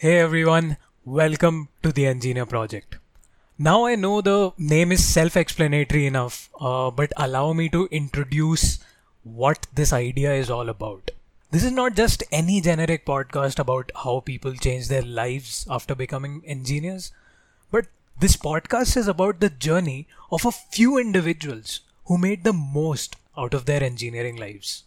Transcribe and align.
Hey 0.00 0.18
everyone, 0.18 0.76
welcome 1.04 1.70
to 1.82 1.90
the 1.90 2.06
Engineer 2.06 2.46
Project. 2.46 2.98
Now 3.58 3.84
I 3.84 3.96
know 3.96 4.20
the 4.20 4.52
name 4.56 4.92
is 4.92 5.04
self 5.04 5.36
explanatory 5.36 6.06
enough, 6.06 6.50
uh, 6.60 6.92
but 6.92 7.12
allow 7.16 7.52
me 7.52 7.68
to 7.70 7.88
introduce 7.90 8.78
what 9.24 9.66
this 9.74 9.92
idea 9.92 10.34
is 10.34 10.50
all 10.50 10.68
about. 10.68 11.10
This 11.50 11.64
is 11.64 11.72
not 11.72 11.96
just 11.96 12.22
any 12.30 12.60
generic 12.60 13.04
podcast 13.04 13.58
about 13.58 13.90
how 14.04 14.20
people 14.20 14.54
change 14.54 14.86
their 14.86 15.02
lives 15.02 15.66
after 15.68 15.96
becoming 15.96 16.44
engineers, 16.46 17.10
but 17.72 17.86
this 18.20 18.36
podcast 18.36 18.96
is 18.96 19.08
about 19.08 19.40
the 19.40 19.50
journey 19.50 20.06
of 20.30 20.46
a 20.46 20.52
few 20.52 20.96
individuals 20.96 21.80
who 22.04 22.18
made 22.18 22.44
the 22.44 22.52
most 22.52 23.16
out 23.36 23.52
of 23.52 23.64
their 23.64 23.82
engineering 23.82 24.36
lives 24.36 24.84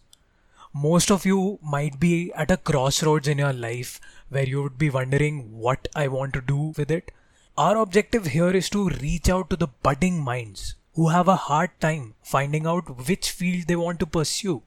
most 0.74 1.10
of 1.10 1.26
you 1.26 1.58
might 1.62 2.00
be 2.00 2.32
at 2.32 2.50
a 2.50 2.56
crossroads 2.56 3.28
in 3.28 3.38
your 3.38 3.52
life 3.52 4.00
where 4.30 4.48
you 4.48 4.62
would 4.62 4.78
be 4.78 4.88
wondering 4.88 5.58
what 5.58 5.86
I 5.94 6.08
want 6.08 6.32
to 6.32 6.40
do 6.40 6.72
with 6.76 6.90
it. 6.90 7.12
Our 7.58 7.76
objective 7.76 8.26
here 8.28 8.50
is 8.50 8.70
to 8.70 8.88
reach 8.88 9.28
out 9.28 9.50
to 9.50 9.56
the 9.56 9.66
budding 9.66 10.18
minds 10.20 10.74
who 10.94 11.08
have 11.08 11.28
a 11.28 11.36
hard 11.36 11.78
time 11.80 12.14
finding 12.22 12.66
out 12.66 13.06
which 13.06 13.30
field 13.30 13.66
they 13.66 13.76
want 13.76 14.00
to 14.00 14.06
pursue. 14.06 14.62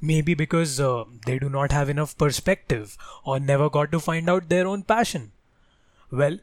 Maybe 0.00 0.34
because 0.34 0.78
uh, 0.78 1.04
they 1.24 1.38
do 1.38 1.48
not 1.48 1.72
have 1.72 1.88
enough 1.88 2.18
perspective 2.18 2.98
or 3.24 3.40
never 3.40 3.70
got 3.70 3.90
to 3.92 4.00
find 4.00 4.28
out 4.28 4.50
their 4.50 4.66
own 4.66 4.82
passion. 4.82 5.32
Well, 6.10 6.38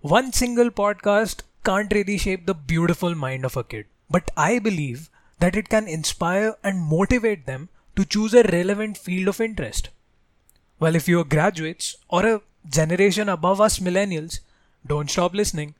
one 0.00 0.32
single 0.32 0.70
podcast 0.70 1.42
can't 1.64 1.92
really 1.92 2.16
shape 2.16 2.46
the 2.46 2.54
beautiful 2.54 3.14
mind 3.14 3.44
of 3.44 3.58
a 3.58 3.64
kid, 3.64 3.86
but 4.08 4.30
I 4.36 4.58
believe 4.58 5.10
that 5.38 5.54
it 5.54 5.68
can 5.68 5.86
inspire 5.86 6.56
and 6.64 6.80
motivate 6.80 7.44
them 7.44 7.68
to 7.96 8.04
choose 8.04 8.34
a 8.34 8.42
relevant 8.44 8.96
field 8.96 9.28
of 9.28 9.40
interest. 9.40 9.90
Well, 10.78 10.94
if 10.94 11.08
you're 11.08 11.24
graduates 11.24 11.96
or 12.08 12.26
a 12.26 12.40
generation 12.68 13.28
above 13.28 13.60
us 13.60 13.78
millennials, 13.78 14.40
don't 14.86 15.10
stop 15.10 15.34
listening 15.34 15.74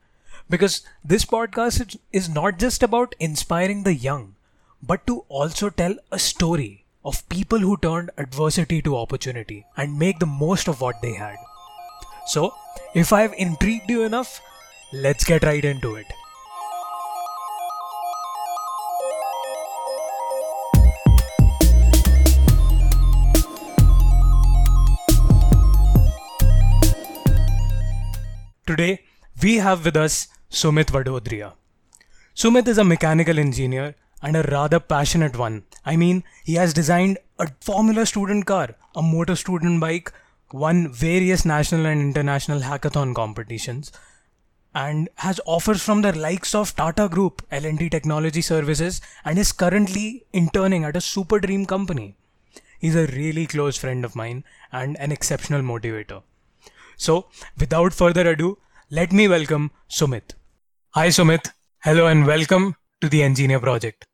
because 0.49 0.81
this 1.03 1.25
podcast 1.25 1.97
is 2.11 2.29
not 2.29 2.59
just 2.59 2.83
about 2.83 3.15
inspiring 3.19 3.83
the 3.83 3.93
young, 3.93 4.35
but 4.81 5.05
to 5.07 5.25
also 5.29 5.69
tell 5.69 5.95
a 6.11 6.19
story 6.19 6.85
of 7.05 7.27
people 7.29 7.59
who 7.59 7.77
turned 7.77 8.11
adversity 8.17 8.81
to 8.81 8.97
opportunity 8.97 9.65
and 9.75 9.99
make 9.99 10.19
the 10.19 10.25
most 10.25 10.67
of 10.67 10.81
what 10.81 11.01
they 11.01 11.13
had. 11.13 11.37
So, 12.27 12.53
if 12.93 13.11
I've 13.11 13.33
intrigued 13.33 13.89
you 13.89 14.03
enough, 14.03 14.39
let's 14.93 15.23
get 15.23 15.43
right 15.43 15.63
into 15.63 15.95
it. 15.95 16.05
Today, 28.73 29.03
we 29.43 29.57
have 29.57 29.85
with 29.85 29.95
us 29.95 30.29
Sumit 30.49 30.85
Vadodaria. 30.85 31.53
Sumit 32.35 32.67
is 32.67 32.79
a 32.79 32.83
mechanical 32.83 33.37
engineer 33.37 33.93
and 34.23 34.35
a 34.35 34.41
rather 34.51 34.79
passionate 34.79 35.37
one. 35.37 35.61
I 35.85 35.95
mean, 35.95 36.23
he 36.43 36.55
has 36.55 36.73
designed 36.73 37.19
a 37.37 37.51
Formula 37.61 38.07
student 38.07 38.47
car, 38.47 38.69
a 38.95 39.03
Motostudent 39.03 39.79
bike, 39.79 40.11
won 40.51 40.91
various 40.91 41.45
national 41.45 41.85
and 41.85 42.01
international 42.01 42.61
hackathon 42.61 43.13
competitions, 43.13 43.91
and 44.73 45.07
has 45.17 45.39
offers 45.45 45.83
from 45.83 46.01
the 46.01 46.11
likes 46.11 46.55
of 46.55 46.75
Tata 46.75 47.07
Group, 47.07 47.45
L&T 47.51 47.91
Technology 47.91 48.41
Services, 48.41 49.01
and 49.23 49.37
is 49.37 49.51
currently 49.51 50.25
interning 50.33 50.83
at 50.83 50.97
a 50.97 51.01
super 51.01 51.39
dream 51.39 51.67
company. 51.67 52.15
He's 52.79 52.95
a 52.95 53.05
really 53.05 53.45
close 53.45 53.77
friend 53.77 54.03
of 54.03 54.15
mine 54.15 54.43
and 54.71 54.97
an 54.97 55.11
exceptional 55.11 55.61
motivator. 55.61 56.23
So, 56.97 57.27
without 57.59 57.93
further 57.93 58.29
ado, 58.29 58.57
let 58.91 59.11
me 59.11 59.27
welcome 59.27 59.71
Sumit. 59.89 60.33
Hi, 60.91 61.07
Sumit. 61.07 61.51
Hello 61.83 62.07
and 62.07 62.25
welcome 62.25 62.75
to 63.01 63.09
the 63.09 63.23
Engineer 63.23 63.59
Project. 63.59 64.05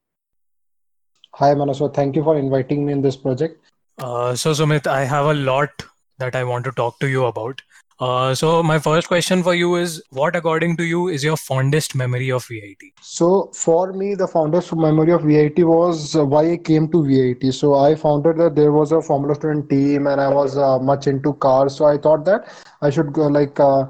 Hi, 1.34 1.53
Manasva. 1.53 1.94
Thank 1.94 2.16
you 2.16 2.23
for 2.23 2.38
inviting 2.38 2.85
me 2.85 2.94
in 2.94 3.01
this 3.01 3.16
project. 3.16 3.63
Uh, 3.97 4.35
so, 4.35 4.51
Sumit, 4.51 4.88
I 4.88 5.03
have 5.03 5.25
a 5.25 5.34
lot 5.34 5.69
that 6.17 6.35
I 6.35 6.44
want 6.44 6.66
to 6.66 6.72
talk 6.72 7.00
to 7.00 7.07
you 7.07 7.25
about. 7.25 7.62
Uh, 7.99 8.33
so 8.33 8.63
my 8.63 8.79
first 8.79 9.09
question 9.09 9.43
for 9.43 9.53
you 9.53 9.75
is 9.75 10.01
what 10.09 10.33
according 10.33 10.77
to 10.77 10.85
you 10.85 11.09
is 11.09 11.21
your 11.21 11.35
fondest 11.35 11.95
memory 11.95 12.31
of 12.31 12.45
VIT? 12.47 12.77
So 13.01 13.51
for 13.53 13.91
me, 13.91 14.15
the 14.15 14.25
fondest 14.27 14.73
memory 14.73 15.11
of 15.11 15.23
VIT 15.23 15.65
was 15.65 16.15
uh, 16.15 16.25
why 16.25 16.51
I 16.51 16.57
came 16.57 16.89
to 16.93 17.05
VIT. 17.05 17.53
So 17.53 17.75
I 17.75 17.95
found 17.95 18.25
out 18.25 18.37
that 18.37 18.55
there 18.55 18.71
was 18.71 18.93
a 18.93 19.01
Formula 19.01 19.35
Student 19.35 19.69
team 19.69 20.07
and 20.07 20.21
I 20.21 20.29
was 20.29 20.57
uh, 20.57 20.79
much 20.79 21.07
into 21.07 21.33
cars. 21.33 21.75
So 21.75 21.85
I 21.85 21.97
thought 21.97 22.23
that 22.23 22.47
I 22.81 22.89
should 22.89 23.11
go 23.11 23.27
like 23.27 23.59
uh, 23.59 23.87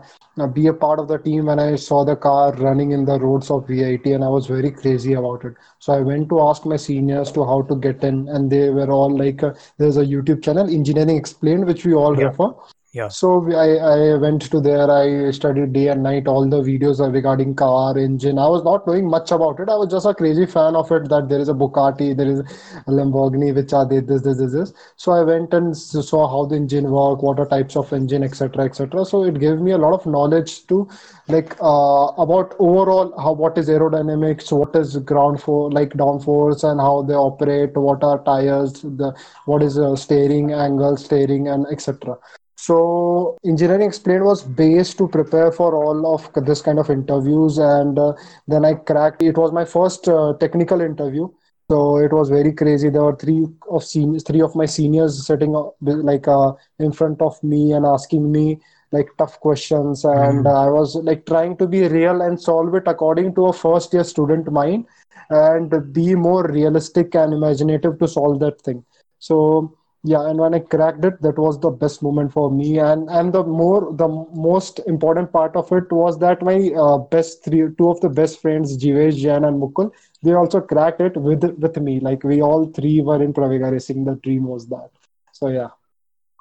be 0.53 0.65
a 0.67 0.73
part 0.73 0.97
of 0.97 1.07
the 1.07 1.19
team 1.19 1.45
when 1.45 1.59
I 1.59 1.75
saw 1.75 2.03
the 2.03 2.15
car 2.15 2.53
running 2.53 2.91
in 2.93 3.05
the 3.05 3.19
roads 3.19 3.51
of 3.51 3.67
VIT 3.67 4.07
and 4.07 4.23
I 4.23 4.29
was 4.29 4.47
very 4.47 4.71
crazy 4.71 5.13
about 5.13 5.45
it. 5.45 5.53
So 5.77 5.93
I 5.93 5.99
went 5.99 6.29
to 6.29 6.41
ask 6.41 6.65
my 6.65 6.77
seniors 6.77 7.31
to 7.33 7.45
how 7.45 7.61
to 7.61 7.75
get 7.75 8.03
in 8.03 8.27
and 8.29 8.49
they 8.49 8.71
were 8.71 8.89
all 8.89 9.15
like, 9.15 9.43
uh, 9.43 9.53
there's 9.77 9.97
a 9.97 10.05
YouTube 10.05 10.41
channel, 10.41 10.67
Engineering 10.67 11.15
Explained, 11.15 11.67
which 11.67 11.85
we 11.85 11.93
all 11.93 12.19
Yeah. 12.19 12.29
refer. 12.29 12.49
Yeah. 12.91 13.07
So 13.09 13.47
I, 13.51 13.75
I 13.77 14.17
went 14.17 14.41
to 14.49 14.59
there. 14.59 14.89
I 14.89 15.29
studied 15.29 15.73
day 15.73 15.89
and 15.89 16.01
night 16.01 16.27
all 16.27 16.49
the 16.49 16.59
videos 16.59 16.99
regarding 17.13 17.53
car 17.53 17.95
engine. 17.95 18.39
I 18.39 18.47
was 18.47 18.63
not 18.63 18.87
knowing 18.87 19.07
much 19.07 19.29
about 19.31 19.59
it. 19.59 19.69
I 19.69 19.75
was 19.75 19.91
just 19.91 20.07
a 20.07 20.13
crazy 20.15 20.47
fan 20.47 20.75
of 20.75 20.91
it. 20.91 21.07
That 21.07 21.29
there 21.29 21.39
is 21.39 21.49
a 21.49 21.53
Bugatti, 21.53 22.17
there 22.17 22.25
is 22.25 22.39
a 22.39 22.89
Lamborghini, 22.89 23.53
which 23.53 23.73
are 23.73 23.87
they, 23.87 23.99
this, 23.99 24.23
this, 24.23 24.39
this, 24.39 24.53
this. 24.53 24.73
So 24.95 25.11
I 25.11 25.21
went 25.21 25.53
and 25.53 25.77
saw 25.77 26.27
how 26.27 26.45
the 26.47 26.55
engine 26.55 26.89
work, 26.89 27.21
what 27.21 27.39
are 27.39 27.45
types 27.45 27.75
of 27.75 27.93
engine, 27.93 28.23
etc., 28.23 28.65
etc. 28.65 29.05
So 29.05 29.23
it 29.23 29.39
gave 29.39 29.59
me 29.59 29.69
a 29.69 29.77
lot 29.77 29.93
of 29.93 30.07
knowledge 30.07 30.65
to 30.67 30.89
like 31.27 31.55
uh, 31.61 32.07
about 32.17 32.55
overall 32.57 33.13
how 33.21 33.33
what 33.33 33.55
is 33.59 33.69
aerodynamics, 33.69 34.51
what 34.51 34.75
is 34.75 34.97
ground 34.97 35.43
for 35.43 35.71
like 35.71 35.91
downforce, 35.93 36.63
and 36.63 36.79
how 36.79 37.03
they 37.03 37.13
operate. 37.13 37.77
What 37.77 38.03
are 38.03 38.23
tires, 38.23 38.81
the 38.81 39.15
what 39.45 39.61
is 39.61 39.77
uh, 39.77 39.95
steering 39.95 40.53
angle, 40.53 40.97
steering, 40.97 41.49
and 41.49 41.67
etc. 41.71 42.17
So 42.61 43.37
engineering 43.45 43.87
explained 43.87 44.25
was 44.25 44.43
based 44.43 44.97
to 44.97 45.07
prepare 45.07 45.51
for 45.51 45.75
all 45.75 46.13
of 46.13 46.29
this 46.45 46.61
kind 46.61 46.79
of 46.79 46.89
interviews, 46.89 47.57
and 47.57 47.97
uh, 47.97 48.13
then 48.47 48.65
I 48.65 48.73
cracked. 48.75 49.21
It 49.21 49.37
was 49.37 49.51
my 49.51 49.65
first 49.65 50.07
uh, 50.07 50.33
technical 50.39 50.81
interview, 50.81 51.29
so 51.71 51.97
it 51.97 52.11
was 52.11 52.29
very 52.29 52.51
crazy. 52.53 52.89
There 52.89 53.03
were 53.03 53.15
three 53.15 53.47
of 53.69 53.83
seniors, 53.83 54.23
three 54.23 54.41
of 54.41 54.55
my 54.55 54.65
seniors 54.65 55.25
sitting 55.25 55.55
uh, 55.55 55.69
like 55.81 56.27
uh, 56.27 56.53
in 56.79 56.91
front 56.91 57.21
of 57.21 57.41
me 57.43 57.71
and 57.71 57.85
asking 57.85 58.31
me 58.31 58.59
like 58.91 59.09
tough 59.17 59.39
questions, 59.39 60.03
and 60.03 60.45
Mhm. 60.45 60.55
I 60.65 60.67
was 60.69 60.95
like 61.09 61.25
trying 61.25 61.57
to 61.57 61.67
be 61.67 61.87
real 61.87 62.21
and 62.21 62.39
solve 62.41 62.75
it 62.75 62.87
according 62.87 63.35
to 63.35 63.47
a 63.47 63.53
first 63.53 63.93
year 63.93 64.03
student 64.03 64.51
mind, 64.51 64.85
and 65.29 65.93
be 65.93 66.15
more 66.15 66.43
realistic 66.47 67.15
and 67.15 67.33
imaginative 67.33 67.99
to 67.99 68.07
solve 68.07 68.39
that 68.39 68.61
thing. 68.61 68.83
So 69.19 69.73
yeah 70.03 70.29
and 70.29 70.39
when 70.39 70.53
i 70.53 70.59
cracked 70.59 71.03
it 71.03 71.21
that 71.21 71.37
was 71.37 71.59
the 71.59 71.69
best 71.69 72.01
moment 72.01 72.31
for 72.31 72.51
me. 72.51 72.79
And 72.79 73.09
and 73.09 73.33
the 73.33 73.43
more 73.43 73.91
the 73.93 74.07
most 74.07 74.79
important 74.87 75.31
part 75.31 75.55
of 75.55 75.71
it 75.71 75.91
was 75.91 76.19
that 76.19 76.41
my 76.41 76.71
uh, 76.75 76.97
best 76.97 77.43
three 77.43 77.63
two 77.77 77.89
of 77.89 77.99
the 77.99 78.09
best 78.09 78.41
friends 78.41 78.77
jivesh 78.77 79.17
jain 79.17 79.43
and 79.43 79.61
mukul 79.61 79.91
they 80.23 80.33
also 80.33 80.61
cracked 80.61 81.01
it 81.01 81.17
with 81.17 81.43
with 81.43 81.77
me. 81.77 81.99
Like 81.99 82.23
we 82.23 82.41
all 82.41 82.65
three 82.67 83.01
were 83.01 83.21
in 83.21 83.33
pravega 83.33 83.71
racing. 83.71 84.05
The 84.05 84.15
dream 84.15 84.45
was 84.45 84.67
that. 84.67 84.89
So 85.33 85.49
yeah. 85.49 85.69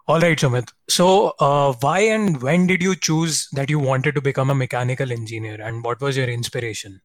All 0.07 0.21
right, 0.21 0.39
Sumit. 0.39 0.71
So, 0.89 1.35
uh, 1.39 1.75
why 1.81 1.99
and 2.01 2.41
when 2.41 2.67
did 2.67 2.83
you 2.83 2.97
choose 2.97 3.47
that 3.53 3.69
you 3.69 3.79
wanted 3.79 4.15
to 4.15 4.23
become 4.23 4.49
a 4.49 4.55
mechanical 4.55 5.13
engineer, 5.13 5.61
and 5.61 5.85
what 5.85 6.01
was 6.01 6.17
your 6.17 6.29
inspiration? 6.29 7.03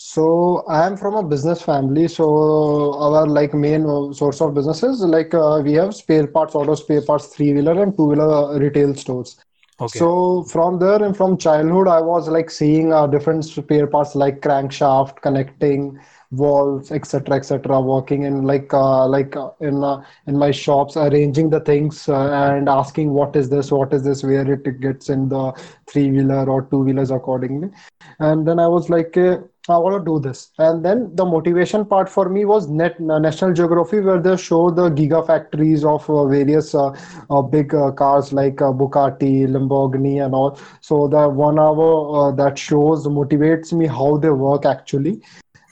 So 0.00 0.62
I 0.68 0.86
am 0.86 0.96
from 0.96 1.16
a 1.16 1.24
business 1.24 1.60
family. 1.60 2.06
So 2.06 2.94
our 3.00 3.26
like 3.26 3.52
main 3.52 3.84
uh, 3.84 4.12
source 4.12 4.40
of 4.40 4.54
businesses 4.54 5.00
like 5.00 5.34
uh, 5.34 5.60
we 5.64 5.72
have 5.72 5.92
spare 5.92 6.28
parts, 6.28 6.54
auto 6.54 6.76
spare 6.76 7.02
parts, 7.02 7.26
three 7.26 7.52
wheeler 7.52 7.82
and 7.82 7.96
two 7.96 8.04
wheeler 8.04 8.60
retail 8.60 8.94
stores. 8.94 9.40
Okay. 9.80 9.98
So 9.98 10.44
from 10.44 10.78
there 10.78 11.02
and 11.02 11.16
from 11.16 11.36
childhood, 11.36 11.88
I 11.88 12.00
was 12.00 12.28
like 12.28 12.48
seeing 12.48 12.92
uh, 12.92 13.08
different 13.08 13.44
spare 13.44 13.88
parts 13.88 14.14
like 14.14 14.40
crankshaft, 14.40 15.20
connecting 15.20 15.98
valves, 16.30 16.92
etc., 16.92 17.34
etc., 17.34 17.80
working 17.80 18.22
in 18.22 18.42
like 18.42 18.72
uh, 18.72 19.04
like 19.04 19.34
uh, 19.34 19.50
in 19.60 19.82
uh, 19.82 20.04
in 20.28 20.38
my 20.38 20.52
shops, 20.52 20.96
arranging 20.96 21.50
the 21.50 21.58
things 21.58 22.08
uh, 22.08 22.54
and 22.54 22.68
asking 22.68 23.10
what 23.10 23.34
is 23.34 23.50
this, 23.50 23.72
what 23.72 23.92
is 23.92 24.04
this, 24.04 24.22
where 24.22 24.48
it 24.48 24.80
gets 24.80 25.08
in 25.08 25.28
the 25.28 25.52
three 25.88 26.08
wheeler 26.08 26.48
or 26.48 26.62
two 26.66 26.84
wheelers 26.84 27.10
accordingly. 27.10 27.70
And 28.20 28.46
then 28.46 28.60
I 28.60 28.68
was 28.68 28.88
like. 28.88 29.18
Uh, 29.68 29.74
I 29.76 29.78
want 29.78 30.04
to 30.04 30.04
do 30.04 30.18
this. 30.18 30.50
And 30.58 30.84
then 30.84 31.14
the 31.14 31.24
motivation 31.24 31.84
part 31.84 32.08
for 32.08 32.28
me 32.28 32.44
was 32.44 32.68
Net 32.68 32.98
National 33.00 33.52
Geography, 33.52 34.00
where 34.00 34.20
they 34.20 34.36
show 34.36 34.70
the 34.70 34.90
gigafactories 34.90 35.84
of 35.84 36.08
uh, 36.08 36.26
various 36.26 36.74
uh, 36.74 36.90
uh, 37.30 37.42
big 37.42 37.74
uh, 37.74 37.92
cars 37.92 38.32
like 38.32 38.60
uh, 38.62 38.72
Bugatti, 38.72 39.46
Lamborghini, 39.46 40.24
and 40.24 40.34
all. 40.34 40.58
So 40.80 41.08
the 41.08 41.28
one 41.28 41.58
hour 41.58 42.28
uh, 42.28 42.32
that 42.32 42.58
shows 42.58 43.06
motivates 43.06 43.72
me 43.72 43.86
how 43.86 44.16
they 44.18 44.30
work 44.30 44.64
actually. 44.66 45.20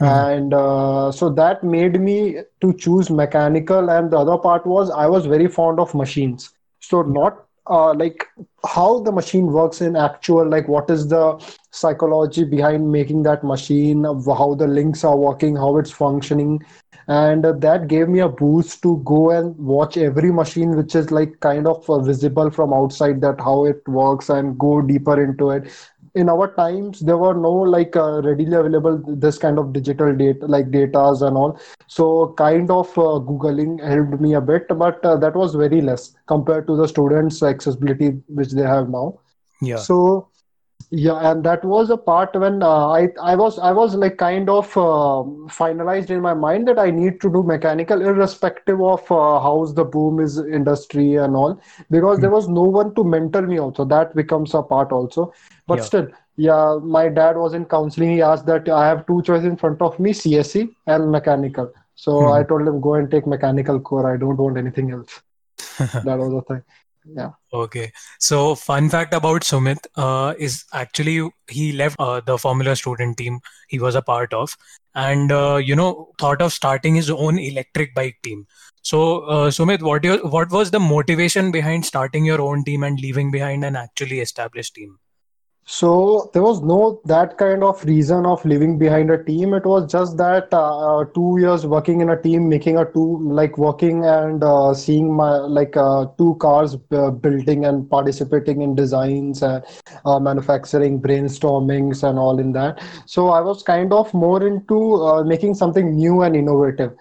Mhm. 0.01 0.37
And 0.37 0.55
uh, 0.55 1.11
so 1.13 1.31
that 1.31 1.63
made 1.65 2.01
me 2.01 2.39
to 2.61 2.73
choose 2.75 3.11
mechanical. 3.11 3.91
And 3.91 4.11
the 4.11 4.19
other 4.19 4.39
part 4.39 4.67
was 4.67 4.91
I 4.91 5.07
was 5.07 5.27
very 5.27 5.49
fond 5.49 5.81
of 5.81 5.95
machines. 5.95 6.51
So 6.81 7.03
not 7.03 7.46
uh, 7.69 7.95
like 7.95 8.27
how 8.67 9.01
the 9.01 9.13
machine 9.13 9.47
works 9.47 9.81
in 9.81 9.97
actual 9.97 10.49
like 10.49 10.69
what 10.69 10.91
is 10.91 11.09
the 11.09 11.39
psychology 11.71 12.45
behind 12.45 12.91
making 12.91 13.23
that 13.23 13.45
machine 13.45 14.05
how 14.05 14.55
the 14.55 14.67
links 14.67 15.05
are 15.05 15.17
working 15.17 15.57
how 15.57 15.77
it's 15.77 15.91
functioning. 15.91 16.63
And 17.09 17.45
that 17.45 17.87
gave 17.87 18.09
me 18.09 18.19
a 18.19 18.29
boost 18.29 18.83
to 18.83 19.01
go 19.05 19.31
and 19.31 19.57
watch 19.57 19.97
every 19.97 20.33
machine 20.33 20.77
which 20.77 20.97
is 20.97 21.13
like 21.13 21.39
kind 21.41 21.67
of 21.69 21.89
uh, 21.89 22.01
visible 22.01 22.51
from 22.51 22.73
outside 22.73 23.21
that 23.21 23.41
how 23.41 23.65
it 23.65 23.87
works 23.87 24.29
and 24.29 24.59
go 24.59 24.83
deeper 24.83 25.23
into 25.23 25.51
it 25.51 25.71
in 26.17 26.29
our 26.29 26.47
times 26.55 27.01
there 27.01 27.19
were 27.19 27.35
no 27.35 27.53
like 27.53 27.97
uh, 27.97 28.23
readily 28.23 28.57
available 28.57 29.01
this 29.25 29.39
kind 29.39 29.59
of 29.59 29.73
digital 29.73 30.15
data 30.15 30.47
like 30.47 30.71
datas 30.71 31.23
and 31.27 31.37
all. 31.37 31.59
So 31.87 32.35
kind 32.39 32.71
of 32.71 32.89
uh, 32.99 33.21
googling 33.31 33.83
helped 33.87 34.21
me 34.21 34.35
a 34.35 34.41
bit 34.41 34.67
but 34.69 35.05
uh, 35.05 35.17
that 35.17 35.35
was 35.35 35.55
very 35.55 35.81
less 35.81 36.15
compared 36.27 36.67
to 36.69 36.77
the 36.77 36.89
students 36.89 37.43
accessibility 37.43 38.09
which 38.29 38.53
they 38.53 38.63
have 38.63 38.89
now. 38.89 39.21
Yeah. 39.61 39.77
So 39.77 40.29
yeah 40.91 41.31
and 41.31 41.43
that 41.45 41.65
was 41.65 41.91
a 41.91 41.97
part 41.97 42.35
when 42.43 42.63
uh, 42.63 42.89
i 42.91 43.09
i 43.23 43.35
was 43.35 43.59
i 43.59 43.73
was 43.73 43.95
like 43.97 44.17
kind 44.19 44.49
of 44.49 44.67
uh, 44.77 45.23
finalized 45.59 46.11
in 46.17 46.21
my 46.27 46.33
mind 46.35 46.69
that 46.69 46.79
i 46.79 46.91
need 46.91 47.21
to 47.21 47.31
do 47.37 47.43
mechanical 47.51 48.03
irrespective 48.11 48.81
of 48.91 49.11
uh, 49.11 49.41
how's 49.47 49.75
the 49.75 49.85
boom 49.97 50.21
is 50.27 50.39
industry 50.61 51.07
and 51.17 51.35
all 51.35 51.59
because 51.91 52.21
there 52.21 52.31
was 52.37 52.49
no 52.49 52.63
one 52.79 52.95
to 52.95 53.05
mentor 53.05 53.43
me 53.43 53.59
also. 53.59 53.85
That 53.85 54.15
becomes 54.15 54.55
a 54.55 54.63
part 54.63 54.93
also. 54.93 55.33
But 55.67 55.83
Yeah. 55.83 55.89
still 55.89 56.09
yeah 56.37 56.79
my 56.83 57.09
dad 57.09 57.37
was 57.37 57.55
in 57.55 57.65
counseling. 57.65 58.11
He 58.13 58.23
asked 58.23 58.47
that 58.47 58.69
i 58.69 58.87
have 58.87 59.07
two 59.07 59.23
choices 59.23 59.47
in 59.47 59.57
front 59.57 59.81
of 59.83 59.99
me 59.99 60.13
csc 60.13 60.69
and 60.87 61.11
mechanical. 61.11 61.73
So 61.95 62.17
Hmm. 62.19 62.39
i 62.39 62.43
told 62.45 62.69
him 62.69 62.81
go 62.81 62.95
and 62.95 63.11
take 63.11 63.27
mechanical 63.27 63.81
core. 63.81 64.13
I 64.13 64.17
don't 64.17 64.37
want 64.47 64.57
anything 64.59 64.91
else. 64.93 65.21
That 66.03 66.19
was 66.19 66.33
the 66.39 66.43
thing 66.55 66.63
yeah 67.15 67.31
Okay. 67.55 67.91
So, 68.19 68.55
fun 68.55 68.91
fact 68.91 69.15
about 69.15 69.43
Sumit 69.43 69.79
uh, 69.97 70.35
is 70.39 70.65
actually 70.73 71.31
he 71.49 71.73
left 71.73 71.97
uh, 71.99 72.21
the 72.21 72.37
Formula 72.37 72.75
student 72.77 73.17
team 73.17 73.41
he 73.69 73.79
was 73.79 73.95
a 73.95 74.03
part 74.03 74.35
of, 74.35 74.55
and 74.95 75.33
uh, 75.33 75.57
you 75.57 75.77
know 75.77 76.11
thought 76.19 76.43
of 76.43 76.53
starting 76.53 76.97
his 76.97 77.09
own 77.09 77.39
electric 77.39 77.95
bike 77.95 78.17
team. 78.23 78.47
So, 78.83 79.21
uh, 79.21 79.51
Sumit, 79.51 79.81
what 79.81 80.05
your 80.05 80.19
what 80.29 80.51
was 80.51 80.71
the 80.71 80.81
motivation 80.81 81.51
behind 81.51 81.87
starting 81.87 82.25
your 82.25 82.41
own 82.41 82.65
team 82.65 82.83
and 82.83 83.01
leaving 83.01 83.31
behind 83.31 83.65
an 83.65 83.77
actually 83.77 84.21
established 84.21 84.75
team? 84.75 84.99
So 85.69 86.31
there 86.33 86.43
was 86.43 86.63
no 86.63 87.01
that 87.07 87.39
kind 87.39 87.65
of 87.65 87.85
reason 87.85 88.25
of 88.25 88.45
leaving 88.45 88.79
behind 88.79 89.11
a 89.11 89.23
team. 89.23 89.53
It 89.53 89.67
was 89.67 89.91
just 89.91 90.17
that 90.17 90.49
uh, 90.53 91.01
uh, 91.01 91.05
two 91.07 91.39
years 91.41 91.67
working 91.67 92.01
in 92.01 92.09
a 92.11 92.21
team, 92.23 92.49
making 92.49 92.77
a 92.79 92.85
two 92.85 93.19
like 93.21 93.59
working 93.59 94.05
and 94.05 94.45
uh, 94.45 94.75
seeing 94.75 95.13
my 95.13 95.39
like 95.39 95.77
uh, 95.77 96.07
two 96.19 96.37
cars 96.37 96.77
uh, 96.93 97.11
building 97.11 97.65
and 97.65 97.91
participating 97.91 98.63
in 98.63 98.77
designs 98.77 99.43
and 99.43 99.65
uh, 100.05 100.21
manufacturing, 100.21 101.03
brainstormings 101.03 102.09
and 102.09 102.17
all 102.17 102.39
in 102.39 102.53
that. 102.53 102.81
So 103.07 103.31
I 103.31 103.41
was 103.41 103.65
kind 103.65 103.93
of 103.93 104.15
more 104.15 104.47
into 104.47 105.25
making 105.27 105.55
something 105.55 105.97
new 105.97 106.23
and 106.23 106.37
innovative. 106.37 106.93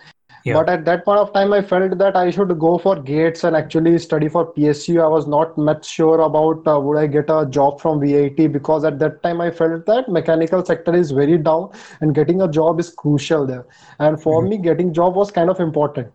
Yeah. 0.45 0.56
But 0.56 0.69
at 0.69 0.86
that 0.86 1.06
point 1.06 1.19
of 1.19 1.33
time, 1.33 1.53
I 1.53 1.62
felt 1.62 1.97
that 1.97 2.15
I 2.15 2.31
should 2.31 2.57
go 2.59 2.77
for 2.77 2.95
GATES 2.97 3.44
and 3.45 3.56
actually 3.56 3.97
study 4.00 4.30
for 4.30 4.45
PSU. 4.47 5.01
I 5.01 5.07
was 5.07 5.27
not 5.27 5.57
much 5.57 5.86
sure 5.88 6.19
about 6.21 6.68
uh, 6.68 6.80
would 6.80 6.97
I 6.97 7.07
get 7.07 7.30
a 7.30 7.45
job 7.47 7.81
from 7.81 8.00
VIT 8.01 8.47
because 8.47 8.83
at 8.86 9.00
that 9.00 9.24
time 9.24 9.42
I 9.42 9.51
felt 9.51 9.86
that 9.88 10.09
mechanical 10.09 10.63
sector 10.65 10.95
is 10.95 11.12
very 11.12 11.38
down 11.38 11.69
and 12.01 12.15
getting 12.15 12.42
a 12.42 12.50
job 12.50 12.80
is 12.80 12.89
crucial 12.92 13.45
there. 13.47 13.65
And 14.00 14.21
for 14.21 14.42
Mhm. 14.42 14.47
me, 14.47 14.57
getting 14.57 14.94
job 14.94 15.15
was 15.15 15.31
kind 15.31 15.50
of 15.50 15.59
important. 15.59 16.09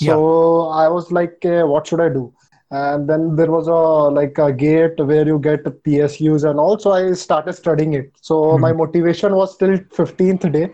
Yeah. 0.00 0.22
So 0.22 0.68
I 0.68 0.88
was 0.88 1.12
like, 1.12 1.44
uh, 1.44 1.64
what 1.64 1.86
should 1.86 2.00
I 2.00 2.08
do? 2.08 2.32
And 2.70 3.08
then 3.08 3.36
there 3.36 3.50
was 3.50 3.66
a 3.68 3.72
like 4.18 4.38
a 4.38 4.52
gate 4.52 4.98
where 4.98 5.26
you 5.26 5.38
get 5.38 5.64
PSUs 5.84 6.44
and 6.44 6.58
also 6.58 6.90
I 6.92 7.12
started 7.12 7.52
studying 7.54 7.94
it. 7.94 8.10
So 8.20 8.58
my 8.58 8.72
Mhm. 8.72 8.72
motivation 8.72 9.34
was 9.34 9.56
till 9.56 9.76
15th 9.92 10.50
day 10.52 10.70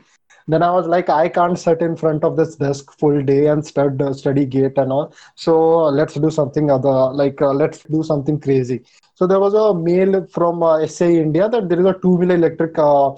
then 0.48 0.62
I 0.62 0.70
was 0.72 0.86
like, 0.86 1.08
I 1.10 1.28
can't 1.28 1.58
sit 1.58 1.80
in 1.82 1.96
front 1.96 2.24
of 2.24 2.36
this 2.36 2.56
desk 2.56 2.92
full 2.98 3.22
day 3.22 3.46
and 3.48 3.64
stud, 3.66 4.00
uh, 4.02 4.12
study 4.14 4.46
gate 4.46 4.78
and 4.78 4.92
all. 4.92 5.14
So 5.36 5.80
uh, 5.86 5.90
let's 5.90 6.14
do 6.14 6.30
something 6.30 6.70
other, 6.70 7.12
like 7.12 7.40
uh, 7.42 7.52
let's 7.52 7.84
do 7.84 8.02
something 8.02 8.40
crazy. 8.40 8.82
So 9.14 9.26
there 9.26 9.40
was 9.40 9.54
a 9.54 9.74
mail 9.74 10.26
from 10.32 10.62
uh, 10.62 10.86
SAE 10.86 11.20
India 11.20 11.48
that 11.48 11.68
there 11.68 11.80
is 11.80 11.86
a 11.86 11.94
two 12.02 12.16
wheeler 12.16 12.36
electric 12.36 12.78
uh, 12.78 13.10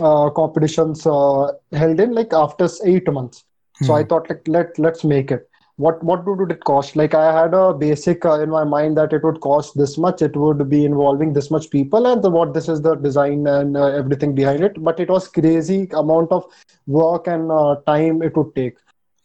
uh, 0.00 0.30
competitions 0.30 1.06
uh, 1.06 1.52
held 1.72 2.00
in 2.00 2.14
like 2.14 2.32
after 2.32 2.68
eight 2.84 3.10
months. 3.12 3.44
So 3.80 3.94
I 3.94 4.02
Hmm. 4.02 4.04
thought 4.04 4.28
like 4.28 4.46
let 4.48 4.78
let's 4.78 5.04
make 5.04 5.30
it. 5.30 5.48
What 5.76 6.02
what 6.04 6.24
would 6.24 6.52
it 6.52 6.62
cost? 6.62 6.94
Like 6.94 7.14
I 7.14 7.32
had 7.40 7.52
a 7.52 7.74
basic 7.74 8.24
uh, 8.24 8.40
in 8.40 8.50
my 8.50 8.62
mind 8.62 8.96
that 8.96 9.12
it 9.12 9.24
would 9.24 9.40
cost 9.40 9.76
this 9.76 9.98
much. 9.98 10.22
It 10.22 10.36
would 10.36 10.68
be 10.68 10.84
involving 10.84 11.32
this 11.32 11.50
much 11.50 11.68
people, 11.70 12.06
and 12.06 12.22
the, 12.22 12.30
what 12.30 12.54
this 12.54 12.68
is 12.68 12.80
the 12.82 12.94
design 12.94 13.46
and 13.48 13.76
uh, 13.76 13.86
everything 13.86 14.36
behind 14.36 14.62
it. 14.62 14.80
But 14.82 15.00
it 15.00 15.08
was 15.08 15.26
crazy 15.26 15.88
amount 15.92 16.30
of 16.30 16.44
work 16.86 17.26
and 17.26 17.50
uh, 17.50 17.76
time 17.88 18.22
it 18.22 18.36
would 18.36 18.54
take. 18.54 18.76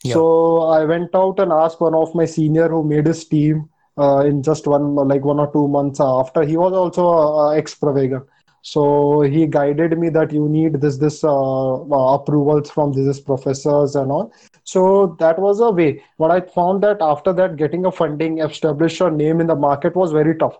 Yeah. 0.03 0.13
So 0.13 0.61
I 0.61 0.85
went 0.85 1.13
out 1.13 1.39
and 1.39 1.51
asked 1.51 1.81
one 1.81 1.93
of 1.93 2.15
my 2.15 2.25
senior 2.25 2.67
who 2.67 2.83
made 2.83 3.05
his 3.05 3.25
team 3.25 3.69
uh, 3.97 4.19
in 4.25 4.41
just 4.41 4.65
one 4.65 4.95
like 4.95 5.23
one 5.23 5.39
or 5.39 5.51
two 5.51 5.67
months 5.67 5.99
after. 6.01 6.43
He 6.43 6.57
was 6.57 6.73
also 6.73 7.07
uh, 7.09 7.49
ex 7.51 7.75
Pravega. 7.75 8.25
So 8.61 9.21
he 9.21 9.47
guided 9.47 9.97
me 9.97 10.09
that 10.09 10.31
you 10.31 10.47
need 10.49 10.81
this 10.81 10.97
this 10.97 11.23
uh, 11.23 11.73
uh, 11.73 12.13
approvals 12.15 12.69
from 12.69 12.93
these 12.93 13.19
professors 13.19 13.95
and 13.95 14.11
all. 14.11 14.33
So 14.63 15.15
that 15.19 15.39
was 15.39 15.59
a 15.59 15.71
way. 15.71 16.03
But 16.17 16.31
I 16.31 16.41
found 16.41 16.83
that 16.83 16.97
after 17.01 17.33
that, 17.33 17.55
getting 17.55 17.85
a 17.85 17.91
funding, 17.91 18.39
establish 18.39 18.99
a 19.01 19.09
name 19.09 19.39
in 19.41 19.47
the 19.47 19.55
market 19.55 19.95
was 19.95 20.11
very 20.11 20.35
tough. 20.37 20.57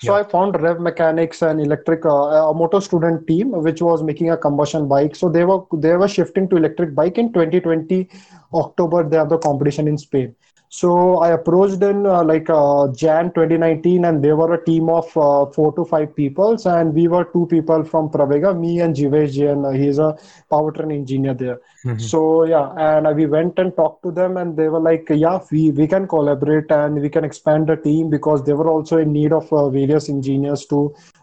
So 0.00 0.14
Yeah. 0.14 0.20
I 0.20 0.22
found 0.24 0.60
Rev 0.60 0.80
Mechanics 0.80 1.42
and 1.42 1.60
Electric, 1.60 2.04
uh, 2.04 2.08
a 2.08 2.54
Motostudent 2.54 3.26
team, 3.26 3.52
which 3.52 3.80
was 3.82 4.02
making 4.02 4.30
a 4.30 4.36
combustion 4.36 4.88
bike. 4.88 5.14
So 5.14 5.28
they 5.28 5.44
were 5.44 5.60
they 5.86 5.96
were 5.96 6.08
shifting 6.08 6.48
to 6.48 6.56
electric 6.56 6.94
bike 6.94 7.18
in 7.18 7.32
2020 7.32 8.08
October. 8.54 9.08
They 9.08 9.16
have 9.16 9.28
the 9.28 9.38
competition 9.38 9.86
in 9.88 9.98
Spain. 9.98 10.34
So 10.74 11.18
I 11.18 11.32
approached 11.32 11.82
in 11.82 12.06
uh, 12.06 12.24
like 12.24 12.48
uh, 12.48 12.88
Jan 13.00 13.30
2019, 13.34 14.06
and 14.06 14.24
they 14.24 14.32
were 14.32 14.54
a 14.54 14.64
team 14.64 14.88
of 14.88 15.06
uh, 15.16 15.44
four 15.56 15.70
to 15.76 15.84
five 15.84 16.16
peoples, 16.16 16.64
and 16.64 16.94
we 16.94 17.08
were 17.08 17.24
two 17.34 17.46
people 17.50 17.84
from 17.84 18.08
Pravega, 18.08 18.52
me 18.58 18.80
and 18.80 18.96
Jivesh 18.96 19.34
Jain. 19.34 19.66
Uh, 19.66 19.72
he's 19.72 19.98
a 19.98 20.16
powertrain 20.50 20.94
engineer 20.94 21.34
there. 21.34 21.58
Mhm. 21.84 22.00
So 22.00 22.22
yeah, 22.54 22.72
and 22.86 23.14
we 23.20 23.26
went 23.26 23.58
and 23.64 23.76
talked 23.82 24.02
to 24.08 24.12
them, 24.20 24.38
and 24.44 24.56
they 24.56 24.68
were 24.76 24.80
like, 24.88 25.12
"Yeah, 25.24 25.38
we 25.52 25.62
we 25.82 25.86
can 25.94 26.08
collaborate 26.14 26.72
and 26.80 27.02
we 27.06 27.10
can 27.18 27.28
expand 27.30 27.66
the 27.74 27.76
team 27.88 28.08
because 28.16 28.42
they 28.48 28.54
were 28.62 28.70
also 28.76 28.96
in 29.06 29.12
need 29.20 29.32
of 29.42 29.52
uh, 29.52 29.68
various 29.78 30.08
engineers 30.16 30.64
to 30.72 30.82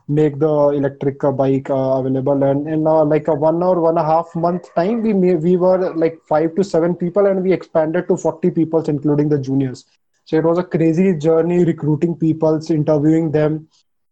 make 0.09 0.39
the 0.39 0.53
electric 0.79 1.19
bike 1.37 1.69
uh, 1.69 1.99
available." 2.01 2.43
And 2.43 2.67
in 2.67 2.87
uh, 2.87 3.05
like 3.05 3.27
a 3.29 3.35
one 3.35 3.63
or 3.63 3.79
one 3.81 3.97
and 3.97 4.05
a 4.05 4.09
half 4.11 4.35
month 4.35 4.73
time, 4.75 5.01
we 5.03 5.13
may, 5.13 5.35
we 5.35 5.57
were 5.57 5.93
like 5.95 6.19
five 6.27 6.55
to 6.55 6.63
seven 6.63 6.95
people, 6.95 7.25
and 7.27 7.43
we 7.43 7.53
expanded 7.53 8.07
to 8.09 8.17
forty 8.17 8.51
people, 8.51 8.83
including 8.95 9.29
the 9.29 9.39
juniors. 9.39 9.85
So 10.25 10.37
it 10.37 10.43
was 10.45 10.57
a 10.59 10.63
crazy 10.63 11.17
journey 11.17 11.65
recruiting 11.65 12.15
people, 12.15 12.59
interviewing 12.69 13.31
them, 13.31 13.67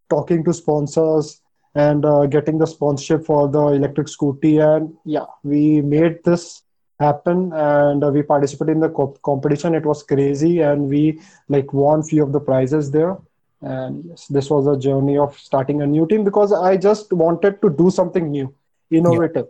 talking 0.09 0.43
to 0.45 0.53
sponsors 0.53 1.41
and 1.75 2.05
uh, 2.05 2.25
getting 2.27 2.57
the 2.59 2.67
sponsorship 2.67 3.25
for 3.25 3.47
the 3.49 3.67
electric 3.79 4.07
scooty 4.07 4.53
and 4.61 4.93
yeah 5.05 5.25
we 5.43 5.81
made 5.81 6.23
this 6.23 6.63
happen 6.99 7.51
and 7.53 8.03
uh, 8.03 8.09
we 8.09 8.21
participated 8.23 8.75
in 8.75 8.79
the 8.81 8.89
co- 8.89 9.15
competition 9.23 9.75
it 9.75 9.85
was 9.85 10.03
crazy 10.03 10.59
and 10.59 10.87
we 10.89 11.19
like 11.49 11.71
won 11.73 12.01
few 12.03 12.23
of 12.23 12.31
the 12.33 12.39
prizes 12.39 12.91
there 12.91 13.17
and 13.61 14.03
yes 14.09 14.27
this 14.27 14.49
was 14.49 14.67
a 14.67 14.77
journey 14.79 15.17
of 15.17 15.37
starting 15.37 15.81
a 15.81 15.87
new 15.87 16.05
team 16.07 16.23
because 16.23 16.51
i 16.53 16.75
just 16.77 17.11
wanted 17.13 17.61
to 17.61 17.69
do 17.69 17.89
something 17.89 18.29
new 18.31 18.53
innovative. 18.91 19.47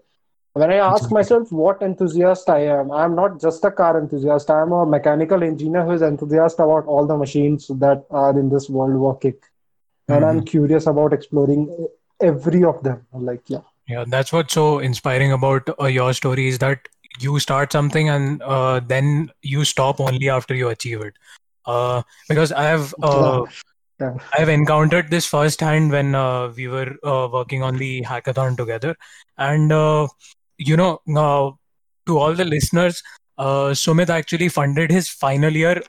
When 0.54 0.72
i 0.72 0.76
ask 0.76 1.10
Exactly. 1.10 1.16
myself 1.16 1.52
what 1.52 1.82
enthusiast 1.82 2.50
i 2.50 2.60
am 2.76 2.92
i'm 2.92 3.16
not 3.16 3.40
just 3.42 3.64
a 3.66 3.72
car 3.72 4.00
enthusiast. 4.00 4.50
I'm 4.50 4.72
a 4.72 4.86
mechanical 4.86 5.44
engineer 5.44 5.84
who 5.86 5.92
is 5.92 6.02
enthusiastic 6.02 6.60
about 6.66 6.86
all 6.86 7.06
the 7.06 7.18
machines 7.18 7.68
that 7.86 8.06
are 8.10 8.38
in 8.40 8.50
this 8.50 8.70
world 8.70 8.96
working 9.08 9.36
and 10.10 10.26
i'm 10.26 10.42
Mhm. 10.42 10.48
curious 10.54 10.88
about 10.88 11.14
exploring 11.14 11.68
every 12.22 12.64
of 12.64 12.84
them. 12.84 13.06
Like 13.14 13.50
yeah. 13.50 13.66
Yeah, 13.88 14.04
that's 14.08 14.32
what's 14.34 14.54
so 14.54 14.80
inspiring 14.80 15.32
about 15.32 15.70
uh, 15.80 15.86
your 15.86 16.14
story 16.14 16.48
is 16.48 16.60
that 16.60 16.88
you 17.20 17.40
start 17.40 17.72
something 17.72 18.10
and 18.10 18.42
uh, 18.44 18.80
then 18.86 19.32
you 19.42 19.64
stop 19.66 20.00
only 20.00 20.30
after 20.30 20.54
you 20.56 20.70
achieve 20.70 21.02
it. 21.02 21.14
Uh, 21.66 22.02
because 22.30 22.52
I 22.52 22.64
have 22.64 22.94
yeah. 24.00 24.16
I 24.34 24.40
have 24.40 24.50
encountered 24.50 25.10
this 25.10 25.26
firsthand 25.26 25.92
when 25.92 26.14
uh, 26.16 26.50
we 26.56 26.68
were 26.68 26.96
uh, 27.04 27.28
working 27.32 27.64
on 27.64 27.78
the 27.78 28.04
hackathon 28.04 28.56
together, 28.56 28.96
and 29.38 29.72
uh, 29.72 30.08
you 30.58 30.78
know, 30.78 31.00
uh, 31.16 31.52
to 32.06 32.18
all 32.18 32.34
the 32.34 32.46
listeners, 32.46 33.02
uh, 33.38 33.70
Sumit 33.84 34.10
actually 34.10 34.50
funded 34.50 34.92
his 34.92 35.10
final 35.10 35.52
year 35.52 35.82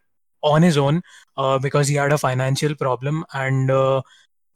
on 0.43 0.63
his 0.63 0.79
own 0.79 1.03
uh, 1.37 1.59
because 1.59 1.89
he 1.89 1.97
had 1.97 2.13
a 2.13 2.19
financial 2.19 2.75
problem, 2.75 3.25
and 3.35 3.71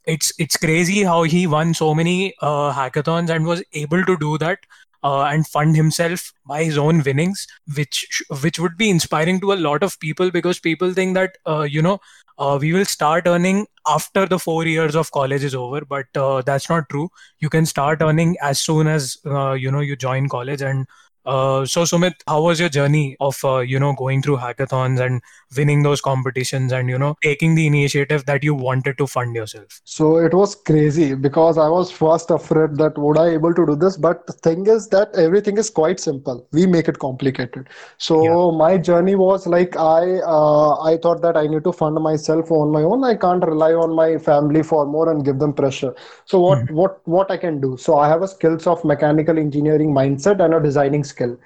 it's 0.05 0.33
it's 0.39 0.57
crazy 0.57 1.03
how 1.03 1.23
he 1.23 1.47
won 1.47 1.75
so 1.75 1.95
many 1.95 2.35
hackathons 2.43 3.31
and 3.31 3.47
was 3.47 3.63
able 3.73 4.05
to 4.05 4.17
do 4.17 4.39
that 4.39 4.59
uh, 5.03 5.23
and 5.25 5.47
fund 5.47 5.77
himself 5.77 6.33
by 6.47 6.65
his 6.65 6.79
own 6.79 7.03
winnings 7.03 7.47
which 7.77 8.23
which 8.43 8.59
would 8.59 8.77
be 8.77 8.91
inspiring 8.91 9.41
to 9.41 9.53
a 9.53 9.63
lot 9.69 9.83
of 9.83 9.99
people 10.01 10.31
because 10.31 10.61
people 10.61 10.93
think 10.93 11.15
that 11.15 11.37
uh, 11.47 11.63
you 11.63 11.83
know 11.83 11.99
uh, 12.39 12.59
we 12.61 12.73
will 12.73 12.85
start 12.85 13.27
earning 13.27 13.67
after 13.87 14.27
the 14.27 14.39
four 14.39 14.65
years 14.65 14.95
of 14.97 15.11
college 15.13 15.45
is 15.45 15.55
over 15.55 15.83
but 15.85 16.07
uh, 16.17 16.43
that's 16.43 16.69
not 16.69 16.89
true. 16.89 17.09
You 17.41 17.51
can 17.51 17.67
start 17.67 18.01
earning 18.01 18.37
as 18.41 18.59
soon 18.59 18.87
as 18.87 19.17
uh, 19.27 19.53
you 19.53 19.71
know 19.71 19.81
you 19.81 19.97
join 19.97 20.29
college 20.29 20.63
and 20.63 20.87
uh, 21.25 21.65
so 21.65 21.83
Sumit, 21.83 22.15
how 22.27 22.43
was 22.43 22.59
your 22.59 22.69
journey 22.69 23.17
of 23.21 23.39
uh, 23.45 23.59
you 23.59 23.79
know 23.79 23.93
going 23.93 24.23
through 24.23 24.39
hackathons 24.39 25.01
and 25.01 25.21
winning 25.57 25.83
those 25.83 26.01
competitions 26.01 26.73
and 26.73 26.89
you 26.89 26.99
know 26.99 27.15
taking 27.23 27.55
the 27.55 27.67
initiative 27.67 28.25
that 28.27 28.43
you 28.43 28.55
wanted 28.55 28.99
to 28.99 29.07
fund 29.07 29.35
yourself? 29.37 29.81
So 29.85 30.17
it 30.17 30.35
was 30.35 30.55
crazy 30.55 31.15
because 31.15 31.59
I 31.59 31.69
was 31.69 31.91
first 31.91 32.31
afraid 32.31 32.77
that 32.77 32.99
would 32.99 33.19
I 33.19 33.29
able 33.31 33.55
to 33.55 33.67
do 33.67 33.77
this, 33.77 33.97
but 33.97 34.27
the 34.27 34.33
thing 34.33 34.67
is 34.67 34.89
that 34.89 35.15
everything 35.15 35.59
is 35.59 35.71
quite 35.71 36.01
simple. 36.01 36.47
We 36.53 36.67
make 36.67 36.89
it 36.89 36.99
complicated. 36.99 37.69
So 37.99 38.23
yeah. 38.25 38.59
my 38.59 38.79
journey 38.79 39.15
was 39.15 39.47
like 39.47 39.77
I 39.77 40.19
uh, 40.21 40.83
I 40.83 40.97
thought 40.97 41.23
that 41.23 41.37
I 41.37 41.47
need 41.47 41.63
to 41.65 41.73
fund 41.73 41.95
myself 42.03 42.51
on 42.51 42.73
my 42.73 42.83
own. 42.83 43.05
I 43.05 43.15
can't 43.15 43.45
rely 43.45 43.73
on 43.75 43.95
my 43.95 44.19
family 44.19 44.63
for 44.63 44.87
more 44.87 45.11
and 45.11 45.25
give 45.25 45.39
them 45.39 45.53
pressure. 45.53 45.95
So 46.25 46.41
what 46.41 46.59
mm-hmm. 46.59 46.75
what 46.75 47.01
what 47.07 47.31
I 47.31 47.37
can 47.37 47.61
do? 47.61 47.77
So 47.77 47.99
I 47.99 48.09
have 48.09 48.23
a 48.23 48.29
skills 48.29 48.67
of 48.67 48.85
mechanical 48.85 49.39
engineering 49.39 49.95
mindset 49.95 50.45
and 50.45 50.55
a 50.55 50.61
designing 50.61 51.05
skill. 51.13 51.37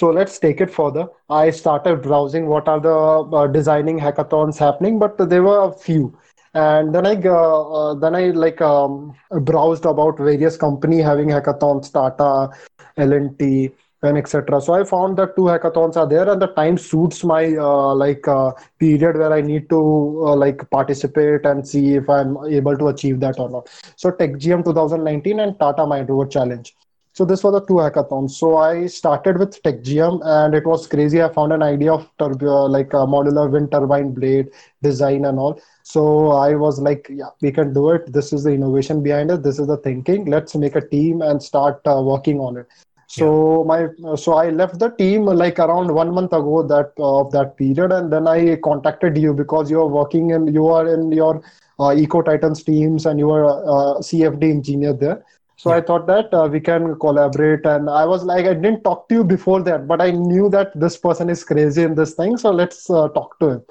So 0.00 0.10
let's 0.18 0.38
take 0.38 0.60
it 0.66 0.70
further. 0.78 1.06
I 1.28 1.50
started 1.50 2.02
browsing 2.08 2.46
what 2.46 2.68
are 2.74 2.80
the 2.80 2.98
uh, 3.40 3.46
designing 3.58 3.98
hackathons 3.98 4.58
happening, 4.66 4.98
but 4.98 5.18
there 5.34 5.42
were 5.42 5.60
a 5.68 5.72
few. 5.86 6.16
And 6.54 6.94
then 6.94 7.06
I 7.12 7.14
uh, 7.14 7.62
uh, 7.78 7.94
then 7.94 8.14
I 8.14 8.26
like 8.30 8.60
um, 8.60 9.14
browsed 9.52 9.86
about 9.86 10.18
various 10.18 10.56
company 10.56 11.00
having 11.00 11.28
hackathons, 11.28 11.92
Tata, 11.92 12.56
L&T, 12.96 13.72
and 14.04 14.18
etc. 14.18 14.60
So 14.60 14.74
I 14.74 14.84
found 14.84 15.16
that 15.18 15.34
two 15.34 15.48
hackathons 15.52 15.96
are 15.96 16.06
there, 16.06 16.28
and 16.30 16.40
the 16.40 16.48
time 16.58 16.78
suits 16.78 17.24
my 17.24 17.56
uh, 17.56 17.94
like 17.94 18.28
uh, 18.28 18.52
period 18.78 19.16
where 19.16 19.32
I 19.32 19.40
need 19.40 19.68
to 19.70 19.80
uh, 20.26 20.36
like 20.36 20.68
participate 20.70 21.44
and 21.44 21.66
see 21.66 21.94
if 21.94 22.08
I'm 22.08 22.36
able 22.46 22.78
to 22.78 22.88
achieve 22.88 23.20
that 23.20 23.40
or 23.40 23.50
not. 23.50 23.68
So 23.96 24.12
Techgium 24.12 24.64
2019 24.64 25.40
and 25.40 25.58
Tata 25.58 25.86
Mind 25.86 26.08
Rover 26.08 26.26
Challenge. 26.26 26.72
So 27.14 27.24
this 27.24 27.44
was 27.44 27.52
the 27.52 27.60
two 27.60 27.74
hackathons. 27.74 28.32
So 28.32 28.56
I 28.56 28.86
started 28.86 29.38
with 29.38 29.62
Techgium 29.62 30.20
and 30.24 30.52
it 30.52 30.66
was 30.66 30.88
crazy. 30.88 31.22
I 31.22 31.28
found 31.28 31.52
an 31.52 31.62
idea 31.62 31.92
of 31.92 32.10
turbo, 32.18 32.66
like 32.66 32.92
a 32.92 33.06
modular 33.06 33.48
wind 33.48 33.70
turbine 33.70 34.12
blade 34.12 34.48
design 34.82 35.24
and 35.24 35.38
all. 35.38 35.60
So 35.84 36.32
I 36.32 36.56
was 36.56 36.80
like, 36.80 37.06
yeah, 37.08 37.30
we 37.40 37.52
can 37.52 37.72
do 37.72 37.90
it. 37.90 38.12
This 38.12 38.32
is 38.32 38.42
the 38.42 38.50
innovation 38.50 39.00
behind 39.00 39.30
it. 39.30 39.44
This 39.44 39.60
is 39.60 39.68
the 39.68 39.76
thinking. 39.76 40.24
Let's 40.24 40.56
make 40.56 40.74
a 40.74 40.80
team 40.80 41.22
and 41.22 41.40
start 41.40 41.80
uh, 41.86 42.02
working 42.02 42.40
on 42.40 42.56
it. 42.56 42.66
So 43.06 43.60
yeah. 43.60 43.68
my 43.68 44.16
so 44.16 44.34
I 44.34 44.50
left 44.50 44.80
the 44.80 44.88
team 44.88 45.26
like 45.26 45.60
around 45.60 45.94
one 45.94 46.12
month 46.12 46.32
ago 46.32 46.64
that 46.66 46.94
uh, 46.98 47.20
of 47.20 47.30
that 47.30 47.56
period, 47.56 47.92
and 47.92 48.12
then 48.12 48.26
I 48.26 48.56
contacted 48.56 49.16
you 49.16 49.34
because 49.34 49.70
you 49.70 49.80
are 49.80 49.86
working 49.86 50.32
and 50.32 50.52
you 50.52 50.66
are 50.66 50.92
in 50.92 51.12
your 51.12 51.42
uh, 51.78 51.94
Eco 51.94 52.22
Titans 52.22 52.64
teams 52.64 53.06
and 53.06 53.20
you 53.20 53.30
are 53.30 53.44
a 53.44 54.00
CFD 54.00 54.50
engineer 54.50 54.94
there. 54.94 55.22
So 55.64 55.70
yeah. 55.70 55.76
I 55.76 55.80
thought 55.80 56.06
that 56.08 56.34
uh, 56.34 56.46
we 56.46 56.60
can 56.60 56.98
collaborate. 56.98 57.64
And 57.64 57.88
I 57.88 58.04
was 58.04 58.22
like, 58.22 58.44
I 58.44 58.52
didn't 58.52 58.82
talk 58.84 59.08
to 59.08 59.14
you 59.14 59.24
before 59.24 59.62
that, 59.62 59.86
but 59.88 60.02
I 60.02 60.10
knew 60.10 60.50
that 60.50 60.78
this 60.78 60.98
person 60.98 61.30
is 61.30 61.42
crazy 61.42 61.84
in 61.84 61.94
this 61.94 62.12
thing. 62.12 62.36
So 62.36 62.50
let's 62.50 62.90
uh, 62.90 63.08
talk 63.08 63.38
to 63.40 63.48
him. 63.48 63.62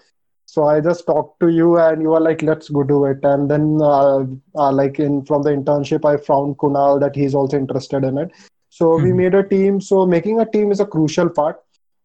So 0.48 0.66
I 0.66 0.82
just 0.82 1.06
talked 1.06 1.40
to 1.42 1.50
you, 1.50 1.78
and 1.78 2.02
you 2.02 2.10
were 2.10 2.20
like, 2.20 2.42
"Let's 2.42 2.70
go 2.70 2.82
do 2.82 3.06
it." 3.06 3.20
And 3.24 3.50
then, 3.50 3.78
uh, 3.80 4.26
uh 4.56 4.72
like 4.72 5.00
in 5.00 5.24
from 5.26 5.44
the 5.44 5.52
internship, 5.52 6.04
I 6.04 6.18
found 6.18 6.58
Kunal 6.58 7.00
that 7.00 7.16
he's 7.16 7.36
also 7.36 7.58
interested 7.58 8.04
in 8.04 8.18
it. 8.18 8.32
So 8.70 8.86
mm-hmm. 8.86 9.04
we 9.04 9.14
made 9.14 9.36
a 9.36 9.44
team. 9.48 9.80
So 9.80 10.08
making 10.08 10.40
a 10.40 10.48
team 10.48 10.72
is 10.72 10.80
a 10.80 10.88
crucial 10.88 11.30
part. 11.30 11.62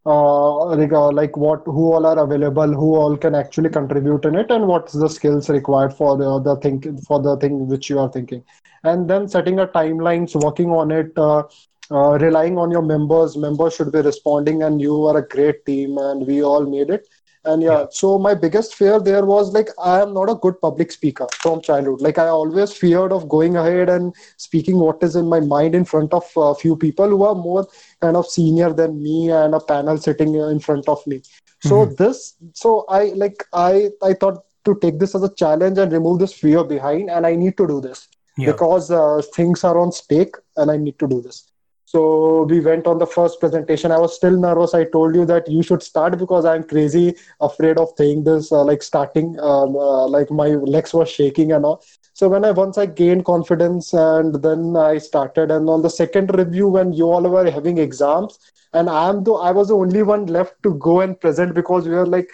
Uh, 0.07 0.75
like 1.13 1.37
what 1.37 1.63
who 1.67 1.93
all 1.93 2.07
are 2.07 2.19
available 2.19 2.73
who 2.73 2.95
all 2.95 3.17
can 3.17 3.35
actually 3.35 3.69
contribute 3.69 4.25
in 4.25 4.37
it 4.37 4.51
and 4.51 4.67
what's 4.67 4.93
the 4.93 5.09
skills 5.09 5.51
required 5.51 5.93
for 5.93 6.17
the, 6.17 6.39
the 6.41 6.57
thing 6.57 6.99
for 7.07 7.21
the 7.21 7.37
thing 7.37 7.67
which 7.69 7.91
you 7.91 7.99
are 7.99 8.11
thinking. 8.11 8.43
And 8.85 9.09
then 9.11 9.29
setting 9.29 9.59
a 9.59 9.67
timelines 9.67 10.35
working 10.43 10.71
on 10.71 10.91
it 10.91 11.13
uh, 11.17 11.43
uh, 11.91 12.19
relying 12.19 12.57
on 12.59 12.71
your 12.71 12.83
members. 12.83 13.37
Members 13.37 13.75
should 13.75 13.93
be 13.93 14.01
responding 14.01 14.63
and 14.63 14.81
you 14.81 15.05
are 15.07 15.19
a 15.19 15.27
great 15.29 15.65
team 15.67 15.99
and 15.99 16.27
we 16.27 16.43
all 16.43 16.65
made 16.65 16.91
it 16.91 17.07
and 17.45 17.63
yeah, 17.63 17.87
so 17.91 18.19
my 18.19 18.35
biggest 18.35 18.75
fear 18.75 19.01
there 19.01 19.25
was 19.25 19.53
like 19.53 19.69
i 19.83 20.01
am 20.01 20.13
not 20.13 20.31
a 20.31 20.35
good 20.35 20.61
public 20.61 20.91
speaker 20.91 21.27
from 21.35 21.61
childhood 21.61 22.01
like 22.01 22.19
i 22.19 22.27
always 22.27 22.73
feared 22.73 23.13
of 23.13 23.29
going 23.29 23.57
ahead 23.57 23.89
and 23.89 24.15
speaking 24.37 24.79
what 24.79 25.03
is 25.03 25.17
in 25.17 25.27
my 25.27 25.41
mind 25.41 25.75
in 25.75 25.85
front 25.85 26.13
of 26.13 26.25
a 26.37 26.55
few 26.55 26.77
people 26.77 27.09
who 27.09 27.23
are 27.23 27.35
more 27.35 27.67
kind 28.01 28.17
of 28.17 28.27
senior 28.27 28.73
than 28.73 29.03
me 29.03 29.31
and 29.31 29.55
a 29.55 29.61
panel 29.61 29.97
sitting 29.97 30.35
in 30.35 30.59
front 30.59 30.89
of 30.89 31.07
me 31.07 31.23
so 31.63 31.87
mm-hmm. 31.87 31.95
this 32.03 32.35
so 32.53 32.85
i 32.89 33.05
like 33.25 33.45
i 33.53 33.89
i 34.03 34.13
thought 34.13 34.45
to 34.65 34.79
take 34.81 34.99
this 34.99 35.15
as 35.15 35.23
a 35.23 35.35
challenge 35.35 35.79
and 35.79 35.93
remove 35.93 36.19
this 36.19 36.33
fear 36.33 36.65
behind 36.65 37.11
and 37.11 37.27
i 37.27 37.35
need 37.35 37.57
to 37.57 37.67
do 37.67 37.81
this 37.81 38.09
yeah. 38.37 38.47
because 38.47 38.91
uh, 38.91 39.21
things 39.35 39.65
are 39.65 39.79
on 39.79 39.93
stake 39.93 40.35
and 40.57 40.71
i 40.71 40.77
need 40.77 40.99
to 40.99 41.09
do 41.09 41.21
this 41.21 41.48
so 41.89 42.43
we 42.51 42.61
went 42.61 42.87
on 42.87 42.99
the 42.99 43.07
first 43.07 43.41
presentation. 43.41 43.91
I 43.93 43.99
was 43.99 44.15
still 44.15 44.37
nervous. 44.39 44.75
I 44.75 44.85
told 44.85 45.15
you 45.15 45.25
that 45.27 45.49
you 45.49 45.63
should 45.63 45.83
start 45.83 46.19
because 46.19 46.45
I'm 46.45 46.65
crazy 46.65 47.17
afraid 47.41 47.79
of 47.79 47.91
saying 47.97 48.25
this, 48.25 48.53
uh, 48.53 48.65
like 48.65 48.83
starting, 48.83 49.39
um, 49.41 49.77
uh, 49.77 50.07
like 50.07 50.31
my 50.31 50.49
legs 50.75 50.93
were 50.93 51.07
shaking 51.07 51.53
and 51.53 51.65
all. 51.65 51.83
So 52.13 52.29
when 52.29 52.45
I 52.45 52.51
once 52.51 52.77
I 52.79 52.87
gained 52.87 53.25
confidence 53.25 53.93
and 53.95 54.35
then 54.43 54.77
I 54.77 54.99
started, 54.99 55.51
and 55.51 55.69
on 55.71 55.83
the 55.83 55.91
second 55.91 56.35
review 56.37 56.69
when 56.69 56.93
you 56.93 57.11
all 57.11 57.23
were 57.23 57.51
having 57.51 57.79
exams, 57.79 58.39
and 58.73 58.91
I'm 58.91 59.25
the 59.25 59.33
I 59.33 59.53
was 59.53 59.69
the 59.69 59.77
only 59.77 60.03
one 60.03 60.27
left 60.27 60.63
to 60.65 60.75
go 60.75 61.01
and 61.01 61.19
present 61.19 61.55
because 61.55 61.89
we 61.89 61.95
were 61.95 62.07
like, 62.07 62.29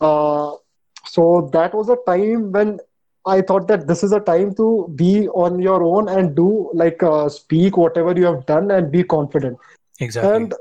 uh, 0.00 0.52
so 1.04 1.50
that 1.52 1.74
was 1.74 1.88
a 1.88 1.96
time 2.06 2.52
when 2.52 2.78
I 3.26 3.42
thought 3.42 3.68
that 3.68 3.86
this 3.86 4.02
is 4.02 4.12
a 4.12 4.20
time 4.20 4.54
to 4.54 4.90
be 4.94 5.28
on 5.28 5.60
your 5.60 5.82
own 5.82 6.08
and 6.08 6.34
do 6.34 6.70
like 6.72 7.02
uh, 7.02 7.28
speak 7.28 7.76
whatever 7.76 8.12
you 8.12 8.24
have 8.24 8.46
done 8.46 8.70
and 8.70 8.90
be 8.90 9.04
confident. 9.04 9.58
Exactly. 10.00 10.30
And 10.30 10.54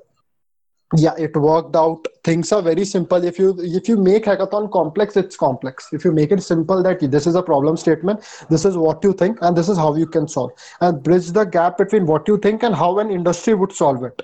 yeah, 0.98 1.14
it 1.18 1.36
worked 1.38 1.76
out. 1.76 2.06
Things 2.24 2.52
are 2.52 2.62
very 2.62 2.84
simple. 2.84 3.24
If 3.24 3.38
you 3.38 3.56
if 3.60 3.88
you 3.88 3.96
make 3.96 4.26
hackathon 4.26 4.72
complex, 4.72 5.16
it's 5.16 5.38
complex. 5.38 5.90
If 5.94 6.04
you 6.04 6.12
make 6.12 6.32
it 6.32 6.42
simple, 6.42 6.82
that 6.84 7.00
this 7.12 7.28
is 7.28 7.36
a 7.36 7.44
problem 7.44 7.78
statement, 7.78 8.22
this 8.50 8.66
is 8.66 8.76
what 8.76 9.04
you 9.04 9.14
think, 9.14 9.38
and 9.42 9.56
this 9.56 9.70
is 9.70 9.78
how 9.78 9.96
you 9.96 10.08
can 10.08 10.28
solve, 10.28 10.52
and 10.82 11.04
bridge 11.04 11.28
the 11.28 11.46
gap 11.46 11.78
between 11.78 12.08
what 12.08 12.28
you 12.28 12.40
think 12.40 12.64
and 12.64 12.76
how 12.76 12.98
an 13.00 13.12
industry 13.12 13.54
would 13.54 13.72
solve 13.72 14.04
it. 14.04 14.22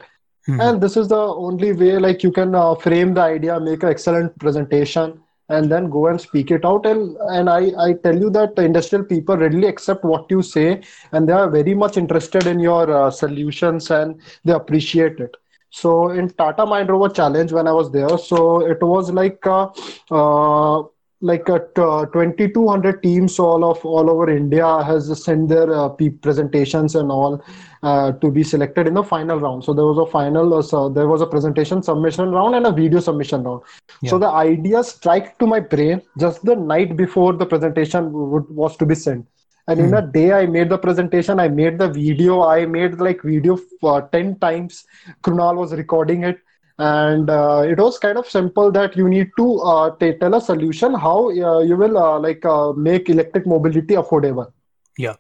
Mm-hmm. 0.48 0.62
And 0.62 0.82
this 0.82 0.98
is 0.98 1.08
the 1.08 1.18
only 1.18 1.74
way 1.74 1.98
like 1.98 2.24
you 2.24 2.32
can 2.32 2.56
uh, 2.56 2.75
frame 2.75 3.13
the 3.13 3.22
idea, 3.22 3.60
make 3.60 3.84
an 3.84 3.89
excellent 3.89 4.38
presentation, 4.39 5.22
and 5.50 5.72
then 5.72 5.90
go 5.90 6.08
and 6.08 6.20
speak 6.20 6.52
it 6.52 6.66
out. 6.66 6.86
And 6.86 7.16
and 7.38 7.50
i 7.50 7.62
i 7.88 7.94
tell 8.04 8.18
you 8.18 8.30
that 8.32 8.56
the 8.56 8.64
industrial 8.64 9.06
people 9.06 9.38
readily 9.38 9.68
accept 9.68 10.04
what 10.04 10.30
you 10.30 10.42
say 10.42 10.82
and 11.12 11.28
they 11.28 11.34
are 11.34 11.50
very 11.50 11.74
much 11.74 11.98
interested 11.98 12.48
in 12.48 12.60
your 12.60 12.90
uh, 12.92 13.12
solutions 13.12 13.92
and 13.92 14.22
they 14.44 14.54
appreciate 14.54 15.20
it. 15.20 15.36
So 15.70 16.10
in 16.10 16.30
tata 16.30 16.66
mind 16.66 16.90
rover 16.90 17.10
challenge 17.10 17.52
when 17.52 17.68
i 17.68 17.72
was 17.74 17.92
there 17.92 18.18
so 18.18 18.66
it 18.66 18.82
was 18.82 19.12
like 19.12 19.46
uh, 19.46 19.68
uh, 20.12 20.84
like 21.22 21.48
a 21.48 21.55
uh, 21.81 22.05
2200 22.07 23.01
teams 23.01 23.39
all 23.39 23.63
of 23.63 23.84
all 23.86 24.10
over 24.10 24.29
india 24.29 24.84
has 24.84 25.24
sent 25.24 25.48
their 25.48 25.74
uh, 25.74 25.89
presentations 26.22 26.95
and 26.95 27.10
all 27.10 27.41
uh, 27.84 28.12
to 28.13 28.29
be 28.29 28.43
selected 28.43 28.86
in 28.88 28.93
the 28.93 29.03
final 29.03 29.39
round 29.39 29.63
so 29.63 29.74
there 29.74 29.86
was 29.86 29.98
a 29.98 30.12
final 30.12 30.53
uh, 30.53 30.62
so 30.62 30.89
there 30.89 31.07
was 31.07 31.22
a 31.22 31.25
presentation 31.25 31.81
submission 31.81 32.31
round 32.31 32.55
and 32.55 32.65
a 32.65 32.72
video 32.72 33.00
submission 33.00 33.43
round 33.43 33.62
yeah. 34.01 34.10
so 34.10 34.19
the 34.19 34.27
idea 34.27 34.84
strike 34.84 35.38
to 35.39 35.48
my 35.48 35.60
brain 35.60 36.01
just 36.19 36.43
the 36.43 36.55
night 36.55 36.98
before 36.98 37.31
the 37.34 37.45
presentation 37.45 38.12
would, 38.12 38.50
was 38.50 38.75
to 38.75 38.86
be 38.86 38.95
sent 38.95 39.25
and 39.67 39.79
mm. 39.79 39.84
in 39.84 39.89
hmm. 39.89 39.95
a 39.95 40.01
day 40.12 40.34
i 40.34 40.45
made 40.45 40.69
the 40.69 40.77
presentation 40.77 41.39
i 41.39 41.48
made 41.48 41.77
the 41.79 41.88
video 41.89 42.41
i 42.43 42.65
made 42.65 43.00
like 43.00 43.22
video 43.22 43.57
for 43.79 44.10
10 44.12 44.38
times 44.39 44.86
krunal 45.24 45.55
was 45.55 45.74
recording 45.74 46.24
it 46.24 46.39
and 46.77 47.29
uh, 47.29 47.63
it 47.65 47.77
was 47.77 47.98
kind 48.00 48.17
of 48.17 48.27
simple 48.27 48.72
that 48.72 48.96
you 48.98 49.08
need 49.08 49.29
to 49.38 49.60
uh, 49.60 49.96
t- 49.98 50.13
tell 50.13 50.34
a 50.36 50.41
solution 50.41 50.94
how 50.94 51.29
uh, 51.29 51.60
you 51.60 51.77
will 51.77 51.98
uh, 51.98 52.20
like 52.20 52.44
uh, 52.46 52.74
make 52.74 53.10
electric 53.10 53.46
mobility 53.48 53.96
affordable. 53.96 54.51
Yeah. 54.98 55.15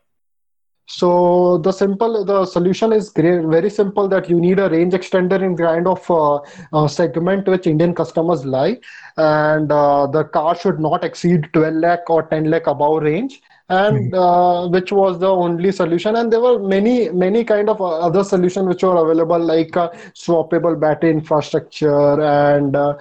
So 0.87 1.57
the 1.57 1.71
simple 1.71 2.23
the 2.25 2.45
solution 2.45 2.93
is 2.93 3.09
great, 3.09 3.43
very 3.45 3.69
simple 3.69 4.07
that 4.09 4.29
you 4.29 4.39
need 4.39 4.59
a 4.59 4.69
range 4.69 4.93
extender 4.93 5.41
in 5.41 5.57
kind 5.57 5.87
of 5.87 6.11
uh, 6.11 6.87
segment 6.87 7.47
which 7.47 7.65
indian 7.65 7.93
customers 7.95 8.45
like. 8.45 8.83
And 9.17 9.69
the 9.69 10.29
car 10.31 10.55
should 10.55 10.79
not 10.79 11.03
exceed 11.03 11.49
12 11.53 11.75
lakh 11.75 12.09
or 12.09 12.23
10 12.23 12.51
lakh 12.51 12.67
above 12.67 13.01
range 13.01 13.41
and 13.69 14.11
hmm. 14.11 14.13
uh, 14.13 14.67
which 14.67 14.91
was 14.91 15.19
the 15.19 15.27
only 15.27 15.71
solution 15.71 16.15
and 16.17 16.31
there 16.31 16.39
were 16.39 16.59
many 16.59 17.09
many 17.09 17.43
kind 17.43 17.67
of 17.67 17.81
uh, 17.81 17.99
other 17.99 18.23
solutions 18.23 18.67
which 18.67 18.83
were 18.83 18.95
available 18.95 19.39
like 19.39 19.75
uh, 19.75 19.89
swappable 20.13 20.79
battery 20.79 21.09
infrastructure 21.09 22.21
and 22.21 22.75
uh, 22.75 22.95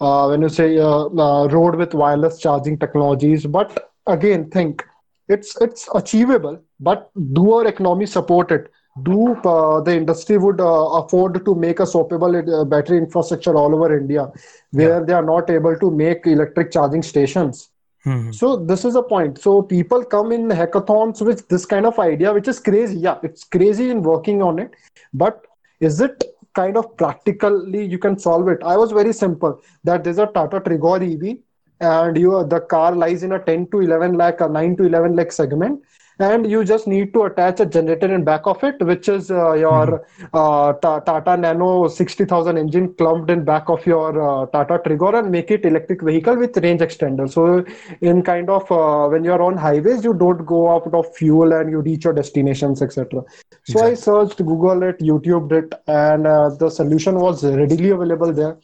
uh 0.00 0.26
when 0.28 0.42
you 0.42 0.48
say 0.48 0.78
uh, 0.78 1.08
road 1.48 1.74
with 1.74 1.94
wireless 1.94 2.38
charging 2.38 2.78
technologies 2.78 3.46
but 3.46 3.92
again 4.06 4.50
think 4.50 4.84
it's 5.28 5.58
it's 5.62 5.88
achievable 5.94 6.62
but 6.80 7.10
do 7.32 7.54
our 7.54 7.66
economy 7.66 8.04
support 8.04 8.52
it 8.52 8.70
do 9.04 9.38
the 9.86 9.94
industry 9.96 10.36
would 10.36 10.60
afford 10.60 11.42
to 11.46 11.54
make 11.54 11.80
a 11.80 11.84
swappable 11.84 12.68
battery 12.68 12.98
infrastructure 12.98 13.54
all 13.54 13.74
over 13.74 13.96
india 13.96 14.28
where 14.72 14.98
yeah. 14.98 15.04
they 15.04 15.12
are 15.14 15.24
not 15.24 15.48
able 15.48 15.78
to 15.78 15.90
make 15.90 16.26
electric 16.26 16.72
charging 16.72 17.02
stations 17.02 17.69
Mhm. 18.06 18.34
So 18.34 18.56
this 18.56 18.84
is 18.84 18.96
a 18.96 19.02
point. 19.02 19.38
So 19.38 19.62
people 19.62 20.04
come 20.04 20.32
in 20.32 20.48
hackathons 20.48 21.20
with 21.24 21.46
this 21.48 21.66
kind 21.66 21.86
of 21.86 21.98
idea, 21.98 22.32
which 22.32 22.48
is 22.48 22.58
crazy. 22.58 22.96
Yeah, 22.96 23.18
it's 23.22 23.44
crazy 23.44 23.90
in 23.90 24.02
working 24.02 24.42
on 24.42 24.58
it, 24.58 24.74
but 25.12 25.46
is 25.80 26.00
it 26.00 26.24
kind 26.54 26.76
of 26.76 26.96
practically 26.96 27.84
you 27.84 27.98
can 27.98 28.18
solve 28.18 28.48
it? 28.48 28.58
I 28.64 28.76
was 28.76 28.92
very 28.92 29.12
simple 29.12 29.60
that 29.84 30.04
there's 30.04 30.18
a 30.18 30.26
Tata 30.26 30.60
Tigor 30.60 31.02
EV, 31.02 31.38
and 31.80 32.16
you 32.16 32.44
the 32.44 32.60
car 32.60 32.94
lies 32.94 33.22
in 33.22 33.32
a 33.32 33.38
10 33.38 33.66
to 33.68 33.80
11 33.80 34.14
lakh 34.14 34.40
or 34.40 34.48
9 34.48 34.76
to 34.76 34.84
11 34.84 35.14
lakh 35.16 35.32
segment 35.32 35.80
and 36.20 36.50
you 36.50 36.64
just 36.64 36.86
need 36.86 37.12
to 37.14 37.22
attach 37.24 37.60
a 37.60 37.66
generator 37.66 38.14
in 38.14 38.24
back 38.24 38.46
of 38.46 38.62
it 38.62 38.80
which 38.80 39.08
is 39.08 39.30
uh, 39.30 39.52
your 39.52 40.04
uh, 40.34 40.72
Ta- 40.74 41.00
tata 41.00 41.36
nano 41.36 41.88
60000 41.88 42.58
engine 42.58 42.92
clumped 42.94 43.30
in 43.30 43.44
back 43.44 43.68
of 43.68 43.84
your 43.86 44.10
uh, 44.20 44.46
tata 44.46 44.78
Tigor 44.84 45.18
and 45.18 45.30
make 45.30 45.50
it 45.50 45.64
electric 45.64 46.02
vehicle 46.02 46.36
with 46.36 46.56
range 46.58 46.80
extender. 46.80 47.30
So 47.30 47.64
in 48.00 48.22
kind 48.22 48.50
of 48.50 48.70
uh, 48.70 49.08
when 49.08 49.24
you're 49.24 49.42
on 49.42 49.56
highways 49.56 50.04
you 50.04 50.14
don't 50.14 50.44
go 50.44 50.70
out 50.70 50.92
of 50.92 51.14
fuel 51.16 51.52
and 51.52 51.70
you 51.70 51.80
reach 51.80 52.04
your 52.04 52.12
destinations 52.12 52.82
etc 52.82 53.22
so 53.64 53.80
i 53.82 53.94
searched 53.94 54.38
google 54.38 54.82
it 54.82 54.98
youtube 54.98 55.50
it 55.52 55.74
and 55.86 56.26
uh, 56.26 56.48
the 56.50 56.70
solution 56.70 57.16
was 57.16 57.44
readily 57.44 57.90
available 57.90 58.32
there. 58.32 58.56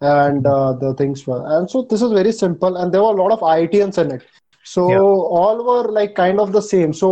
And 0.00 0.46
uh, 0.46 0.74
the 0.74 0.94
things 0.94 1.26
were 1.26 1.42
and 1.58 1.68
so 1.68 1.82
this 1.82 2.02
is 2.02 2.12
very 2.12 2.30
simple 2.32 2.76
and 2.76 2.92
there 2.94 3.02
were 3.02 3.14
a 3.16 3.20
lot 3.22 3.32
of 3.32 3.40
iitians 3.40 3.98
in 3.98 4.12
it 4.12 4.22
so 4.72 4.84
Yeah. 4.86 5.00
all 5.40 5.58
were 5.68 5.90
like 5.98 6.14
kind 6.14 6.40
of 6.44 6.52
the 6.52 6.62
same 6.62 6.92
so 7.00 7.10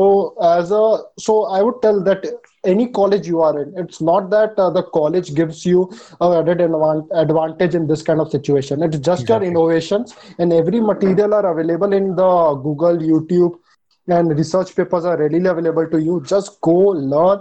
as 0.54 0.70
a 0.80 0.82
so 1.26 1.34
i 1.58 1.62
would 1.62 1.80
tell 1.82 2.02
that 2.08 2.24
any 2.72 2.86
college 2.98 3.26
you 3.32 3.40
are 3.48 3.54
in 3.62 3.72
it's 3.82 4.00
not 4.08 4.30
that 4.30 4.58
uh, 4.58 4.70
the 4.76 4.82
college 4.98 5.32
gives 5.40 5.64
you 5.70 5.82
a 6.20 6.28
added 6.40 6.58
advan- 6.66 7.06
advantage 7.24 7.74
in 7.80 7.86
this 7.92 8.02
kind 8.08 8.20
of 8.20 8.30
situation 8.36 8.82
it's 8.88 8.98
just 9.10 9.28
Exactly. 9.28 9.34
your 9.34 9.42
innovations 9.50 10.14
and 10.38 10.52
every 10.52 10.80
material 10.80 11.34
are 11.40 11.46
available 11.52 11.92
in 12.00 12.14
the 12.22 12.30
google 12.66 12.98
youtube 13.12 13.54
and 14.08 14.36
research 14.38 14.74
papers 14.76 15.04
are 15.04 15.16
readily 15.18 15.48
available 15.54 15.86
to 15.94 15.98
you 16.08 16.22
just 16.34 16.60
go 16.60 16.76
learn 17.14 17.40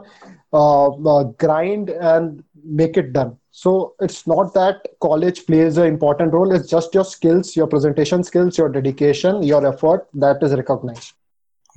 uh, 0.53 0.87
uh, 1.15 1.23
grind 1.45 1.89
and 1.89 2.43
make 2.81 2.97
it 2.97 3.13
done 3.13 3.35
so 3.57 3.71
it's 4.05 4.21
not 4.31 4.53
that 4.53 4.87
college 5.05 5.45
plays 5.49 5.77
an 5.81 5.85
important 5.91 6.33
role 6.37 6.51
it's 6.55 6.69
just 6.69 6.93
your 6.97 7.05
skills 7.11 7.55
your 7.59 7.67
presentation 7.73 8.23
skills 8.29 8.57
your 8.61 8.67
dedication 8.77 9.41
your 9.51 9.61
effort 9.73 10.07
that 10.25 10.43
is 10.47 10.53
recognized 10.63 11.13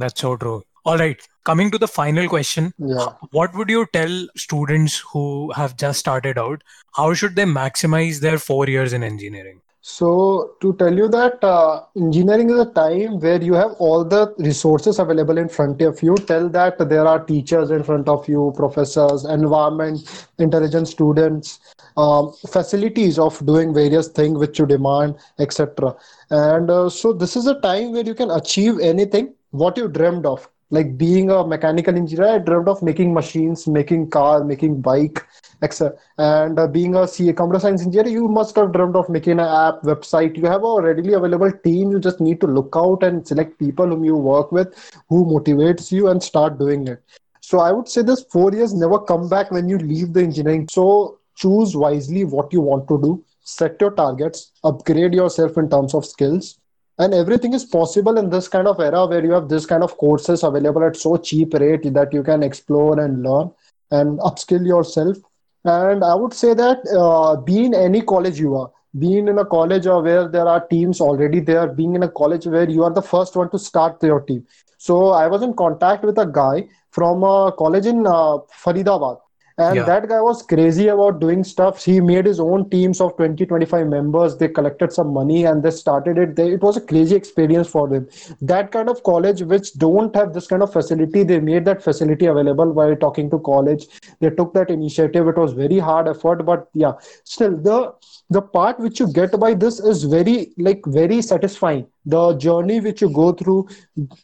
That's 0.03 0.21
so 0.21 0.37
true. 0.37 0.63
All 0.85 0.99
right, 0.99 1.23
coming 1.45 1.71
to 1.73 1.79
the 1.85 1.89
final 1.93 2.29
question. 2.33 2.73
yeah 2.91 3.09
What 3.39 3.55
would 3.61 3.71
you 3.75 3.81
tell 3.97 4.13
students 4.43 4.99
who 5.13 5.25
have 5.57 5.77
just 5.83 5.99
started 6.05 6.39
out? 6.39 6.63
How 6.99 7.07
should 7.23 7.35
they 7.41 7.47
maximize 7.55 8.21
their 8.27 8.39
four 8.45 8.69
years 8.75 8.95
in 8.99 9.07
engineering? 9.09 9.61
So 9.81 10.55
to 10.61 10.75
tell 10.75 10.95
you 10.95 11.09
that 11.09 11.43
uh, 11.43 11.83
engineering 11.97 12.51
is 12.51 12.59
a 12.59 12.73
time 12.73 13.21
where 13.21 13.41
you 13.43 13.55
have 13.55 13.73
all 13.79 14.05
the 14.05 14.35
resources 14.39 14.99
available 14.99 15.39
in 15.39 15.49
front 15.49 15.81
of 15.83 16.03
you. 16.03 16.17
Tell 16.17 16.49
that 16.51 16.79
there 16.89 17.07
are 17.07 17.25
teachers 17.25 17.71
in 17.71 17.83
front 17.85 18.09
of 18.09 18.29
you, 18.29 18.53
professors, 18.57 19.25
environment, 19.25 20.29
intelligent 20.39 20.89
students, 20.89 21.61
um, 21.97 22.33
facilities 22.49 23.19
of 23.19 23.45
doing 23.47 23.73
various 23.73 24.09
things 24.09 24.39
which 24.39 24.59
you 24.59 24.67
demand, 24.67 25.17
etc. 25.39 25.95
And 26.31 26.71
uh, 26.71 26.91
so 26.91 27.13
this 27.13 27.37
is 27.37 27.47
a 27.47 27.61
time 27.61 27.93
where 27.93 28.05
you 28.05 28.15
can 28.15 28.31
achieve 28.31 28.81
anything 28.81 29.35
what 29.51 29.77
you 29.77 29.89
dreamed 29.89 30.27
of. 30.27 30.49
Like 30.71 30.99
being 30.99 31.31
a 31.31 31.47
mechanical 31.47 31.97
engineer, 31.97 32.29
I 32.29 32.39
dreamt 32.39 32.69
of 32.69 32.83
making 32.83 33.15
machines, 33.15 33.67
making 33.67 34.11
car, 34.11 34.45
making 34.45 34.83
bike, 34.83 35.27
etc. 35.63 35.97
And 36.19 36.59
uh, 36.59 36.67
being 36.67 36.95
a 36.95 37.09
CA 37.09 37.33
computer 37.33 37.61
science 37.61 37.83
engineer, 37.83 38.13
you 38.13 38.29
must 38.29 38.55
have 38.57 38.73
dreamt 38.73 38.95
of 38.95 39.09
making 39.09 39.33
an 39.33 39.41
app, 39.41 39.83
website. 39.83 40.37
You 40.37 40.45
have 40.45 40.63
a 40.65 40.83
readily 40.83 41.15
available 41.15 41.51
team. 41.65 41.91
You 41.91 41.99
just 41.99 42.21
need 42.21 42.41
to 42.43 42.47
look 42.47 42.75
out 42.77 43.03
and 43.03 43.27
select 43.27 43.59
people 43.59 43.87
whom 43.87 44.05
you 44.05 44.17
work 44.17 44.53
with, 44.53 44.75
who 45.09 45.25
motivates 45.25 45.91
you, 45.91 46.09
and 46.09 46.23
start 46.23 46.59
doing 46.59 46.87
it. 46.87 47.03
So 47.41 47.61
I 47.61 47.73
would 47.73 47.89
say 47.89 48.03
this 48.03 48.25
four 48.25 48.53
years 48.53 48.75
never 48.75 48.99
come 48.99 49.29
back 49.29 49.51
when 49.51 49.71
you 49.71 49.79
leave 49.79 50.13
the 50.13 50.21
engineering. 50.23 50.69
So 50.71 51.19
choose 51.35 51.75
wisely 51.75 52.25
what 52.25 52.53
you 52.53 52.61
want 52.61 52.89
to 52.89 53.01
do, 53.01 53.25
set 53.43 53.81
your 53.81 53.93
targets, 53.93 54.53
upgrade 54.65 55.15
yourself 55.15 55.57
in 55.57 55.71
terms 55.71 55.95
of 55.95 56.05
skills, 56.05 56.59
and 56.99 57.15
everything 57.15 57.55
is 57.55 57.65
possible 57.65 58.19
in 58.19 58.29
this 58.31 58.49
kind 58.49 58.67
of 58.67 58.81
era 58.81 59.07
where 59.07 59.25
you 59.25 59.33
have 59.33 59.49
this 59.49 59.67
kind 59.67 59.83
of 59.83 59.97
courses 59.97 60.43
available 60.43 60.85
at 60.85 60.97
so 60.97 61.17
cheap 61.17 61.55
rate 61.55 61.93
that 61.95 62.13
you 62.13 62.23
can 62.23 62.43
explore 62.43 62.99
and 63.01 63.23
learn 63.23 63.51
and 63.91 64.19
upskill 64.21 64.67
yourself. 64.67 65.17
And 65.65 66.05
i 66.05 66.15
would 66.15 66.33
say 66.33 66.55
that 66.55 66.79
uh, 67.05 67.43
in 67.47 67.75
any 67.75 68.03
college 68.03 68.39
you 68.39 68.57
are 68.57 68.71
being 68.99 69.29
in 69.29 69.39
a 69.39 69.45
college 69.45 69.87
or 69.87 70.03
where 70.03 70.29
there 70.29 70.49
are 70.49 70.67
teams 70.67 71.01
already 71.01 71.41
there 71.41 71.69
being 71.69 71.95
in 71.95 72.03
a 72.05 72.09
college 72.09 72.47
where 72.47 72.69
you 72.69 72.85
are 72.85 72.93
the 72.93 73.03
first 73.03 73.37
one 73.37 73.51
to 73.51 73.59
start 73.59 74.03
your 74.03 74.21
team. 74.21 74.47
So 74.79 75.09
i 75.11 75.27
was 75.27 75.43
in 75.43 75.55
contact 75.55 76.05
with 76.05 76.19
a 76.19 76.27
guy 76.27 76.69
from 76.91 77.23
a 77.23 77.53
college 77.59 77.87
in 77.87 78.07
uh, 78.07 78.39
faridabad 78.65 79.19
and 79.59 79.77
Yeah. 79.77 79.85
that 79.87 80.09
guy 80.09 80.21
was 80.21 80.43
crazy 80.43 80.87
about 80.89 81.19
doing 81.21 81.43
stuff. 81.45 81.85
He 81.85 82.01
made 82.01 82.27
his 82.27 82.39
own 82.41 82.69
teams 82.71 83.01
of 83.01 83.17
20 83.17 83.45
25 83.47 83.87
members. 83.89 84.37
They 84.37 84.49
collected 84.49 84.93
some 84.93 85.13
money 85.13 85.45
and 85.45 85.63
they 85.63 85.71
started 85.71 86.19
it. 86.19 86.37
They, 86.37 86.53
it 86.53 86.63
was 86.63 86.77
a 86.77 86.81
crazy 86.81 87.17
experience 87.17 87.69
for 87.69 87.89
them. 87.89 88.07
That 88.41 88.71
kind 88.71 88.89
of 88.89 89.03
college 89.03 89.43
which 89.43 89.73
don't 89.75 90.15
have 90.15 90.33
this 90.33 90.47
kind 90.47 90.63
of 90.63 90.73
facility 90.73 91.25
they 91.25 91.41
made 91.41 91.65
that 91.65 91.83
facility 91.83 92.27
available 92.27 92.73
by 92.73 92.95
talking 92.95 93.31
to 93.31 93.39
college. 93.41 93.87
They 94.21 94.31
took 94.31 94.55
that 94.55 94.71
initiative. 94.71 95.27
It 95.29 95.37
was 95.37 95.53
very 95.53 95.79
hard 95.79 96.09
effort 96.09 96.45
but 96.45 96.69
yeah. 96.75 96.93
Still 97.25 97.57
the 97.57 97.93
the 98.31 98.43
part 98.43 98.79
which 98.79 99.01
you 99.01 99.11
get 99.13 99.39
by 99.41 99.55
this 99.55 99.81
is 99.81 100.05
very 100.05 100.53
like 100.59 100.83
very 100.87 101.21
satisfying. 101.23 101.87
The 102.07 102.35
journey 102.35 102.81
which 102.81 103.01
you 103.03 103.11
go 103.11 103.33
through 103.33 103.69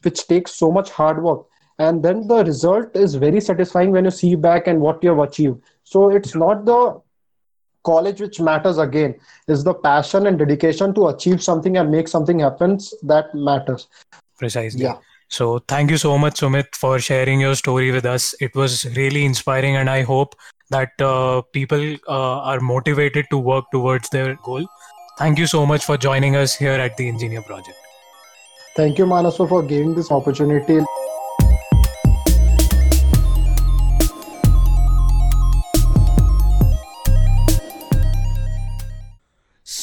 which 0.03 0.27
takes 0.27 0.55
so 0.55 0.71
much 0.71 0.91
hard 0.91 1.23
work 1.23 1.47
and 1.79 2.03
then 2.03 2.27
the 2.29 2.45
result 2.45 2.95
is 2.97 3.15
very 3.15 3.41
satisfying 3.41 3.91
when 3.91 4.05
you 4.05 4.11
see 4.11 4.35
back 4.35 4.67
and 4.67 4.81
what 4.81 5.03
you 5.03 5.11
have 5.11 5.19
achieved 5.19 5.61
so 5.83 6.11
it's 6.11 6.35
not 6.35 6.65
the 6.65 7.01
college 7.85 8.21
which 8.21 8.41
matters 8.41 8.79
again 8.79 9.15
is 9.49 9.65
the 9.65 9.75
passion 9.75 10.27
and 10.27 10.39
dedication 10.39 10.95
to 10.95 11.09
achieve 11.09 11.43
something 11.43 11.77
and 11.77 11.91
make 11.91 12.09
something 12.09 12.39
happen 12.39 12.79
that 13.03 13.35
matters 13.35 13.89
Precisely. 14.39 14.83
yeah 14.85 15.03
So 15.35 15.59
thank 15.73 15.91
you 15.93 15.97
so 16.01 16.11
much, 16.23 16.41
Sumit, 16.41 16.77
for 16.81 16.99
sharing 17.05 17.41
your 17.43 17.55
story 17.61 17.87
with 17.95 18.05
us. 18.09 18.25
It 18.47 18.59
was 18.61 18.75
really 18.97 19.23
inspiring, 19.29 19.77
and 19.83 19.91
I 19.93 20.03
hope 20.09 20.35
that 20.75 21.05
uh, 21.07 21.41
people 21.57 21.87
uh, 22.17 22.51
are 22.51 22.61
motivated 22.61 23.31
to 23.31 23.39
work 23.47 23.71
towards 23.77 24.11
their 24.17 24.35
goal. 24.49 24.67
Thank 25.23 25.39
you 25.39 25.47
so 25.55 25.65
much 25.73 25.87
for 25.91 25.97
joining 25.97 26.37
us 26.43 26.55
here 26.65 26.77
at 26.89 26.97
the 26.99 27.09
Engineer 27.15 27.43
Project. 27.43 27.81
thank 28.77 28.99
you 28.99 29.05
Manasva 29.07 29.49
for 29.49 29.63
giving 29.73 29.95
this 29.95 30.11
opportunity 30.11 30.79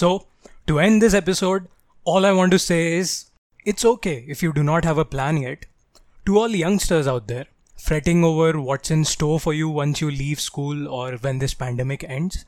So, 0.02 0.26
to 0.66 0.80
end 0.80 1.00
this 1.00 1.14
episode, 1.14 1.68
all 2.06 2.26
I 2.26 2.32
want 2.32 2.52
to 2.54 2.58
say 2.58 2.94
is 2.94 3.26
it's 3.66 3.86
okay 3.86 4.26
if 4.28 4.42
you 4.42 4.52
do 4.52 4.64
not 4.64 4.84
have 4.84 4.98
a 4.98 5.06
plan 5.06 5.38
yet. 5.38 5.68
To 6.26 6.40
all 6.40 6.50
youngsters 6.50 7.06
out 7.06 7.28
there, 7.28 7.46
fretting 7.78 8.24
over 8.24 8.60
what's 8.60 8.90
in 8.90 9.06
store 9.06 9.40
for 9.40 9.54
you 9.54 9.70
once 9.70 10.02
you 10.02 10.10
leave 10.10 10.42
school 10.42 10.88
or 10.88 11.12
when 11.18 11.38
this 11.38 11.54
pandemic 11.54 12.04
ends, 12.04 12.46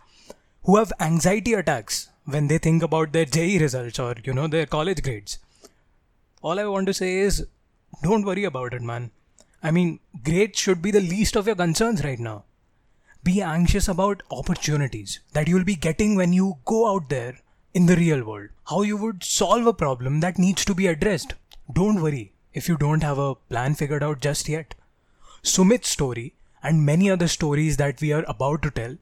who 0.63 0.77
have 0.77 0.91
anxiety 0.99 1.53
attacks 1.53 2.09
when 2.25 2.47
they 2.47 2.57
think 2.57 2.81
about 2.81 3.11
their 3.11 3.25
JEE 3.25 3.59
results 3.59 3.99
or 3.99 4.15
you 4.23 4.33
know 4.33 4.47
their 4.47 4.65
college 4.65 5.03
grades. 5.03 5.37
All 6.41 6.59
I 6.59 6.65
want 6.65 6.87
to 6.87 6.93
say 7.01 7.17
is 7.19 7.45
don't 8.01 8.25
worry 8.25 8.45
about 8.45 8.73
it, 8.73 8.81
man. 8.81 9.11
I 9.61 9.69
mean, 9.69 9.99
grades 10.23 10.57
should 10.57 10.81
be 10.81 10.89
the 10.89 11.07
least 11.13 11.35
of 11.35 11.45
your 11.45 11.55
concerns 11.55 12.03
right 12.03 12.19
now 12.19 12.45
be 13.23 13.41
anxious 13.41 13.87
about 13.87 14.23
opportunities 14.31 15.19
that 15.31 15.47
you'll 15.47 15.63
be 15.63 15.75
getting 15.75 16.15
when 16.15 16.33
you 16.33 16.57
go 16.65 16.93
out 16.93 17.09
there 17.09 17.39
in 17.73 17.85
the 17.85 17.95
real 17.95 18.23
world. 18.23 18.49
How 18.69 18.81
you 18.81 18.97
would 18.97 19.23
solve 19.23 19.65
a 19.65 19.73
problem 19.73 20.19
that 20.19 20.37
needs 20.37 20.65
to 20.65 20.75
be 20.75 20.87
addressed. 20.87 21.33
Don't 21.71 22.01
worry 22.01 22.33
if 22.53 22.67
you 22.67 22.77
don't 22.77 23.03
have 23.03 23.17
a 23.17 23.35
plan 23.35 23.75
figured 23.75 24.03
out 24.03 24.19
just 24.21 24.49
yet. 24.49 24.75
Sumit's 25.41 25.89
story 25.89 26.33
and 26.61 26.85
many 26.85 27.09
other 27.09 27.27
stories 27.27 27.77
that 27.77 28.01
we 28.01 28.11
are 28.11 28.25
about 28.27 28.61
to 28.63 28.71
tell 28.71 28.97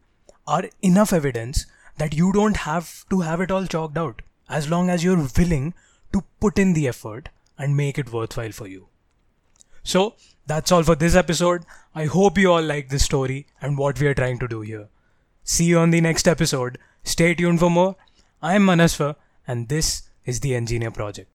are 0.48 0.70
enough 0.82 1.14
evidence 1.14 1.66
that 1.98 2.14
you 2.14 2.32
don't 2.32 2.58
have 2.58 3.06
to 3.10 3.22
have 3.22 3.42
it 3.42 3.52
all 3.52 3.66
chalked 3.66 3.98
out 3.98 4.22
as 4.50 4.70
long 4.70 4.90
as 4.90 5.04
you're 5.04 5.28
willing 5.38 5.74
to 6.14 6.24
put 6.40 6.60
in 6.60 6.74
the 6.74 6.88
effort 6.88 7.30
and 7.58 7.78
make 7.78 7.98
it 7.98 8.12
worthwhile 8.12 8.52
for 8.52 8.68
you. 8.68 8.88
So, 9.84 10.16
that's 10.46 10.72
all 10.72 10.84
for 10.84 10.96
this 10.96 11.16
episode. 11.16 11.66
I 11.96 12.06
hope 12.06 12.38
you 12.38 12.52
all 12.52 12.62
like 12.62 12.90
this 12.90 13.06
story 13.06 13.48
and 13.62 13.78
what 13.78 14.00
we 14.00 14.08
are 14.08 14.14
trying 14.14 14.40
to 14.40 14.48
do 14.48 14.62
here. 14.62 14.90
See 15.44 15.66
you 15.66 15.80
on 15.80 15.92
the 15.92 16.02
next 16.02 16.28
episode. 16.28 16.78
Stay 17.04 17.34
tuned 17.34 17.60
for 17.60 17.70
more. 17.70 17.96
I 18.42 18.56
am 18.56 18.66
Manasva, 18.66 19.16
and 19.48 19.70
this 19.70 20.04
is 20.26 20.40
the 20.40 20.56
Engineer 20.56 20.92
Project. 20.92 21.30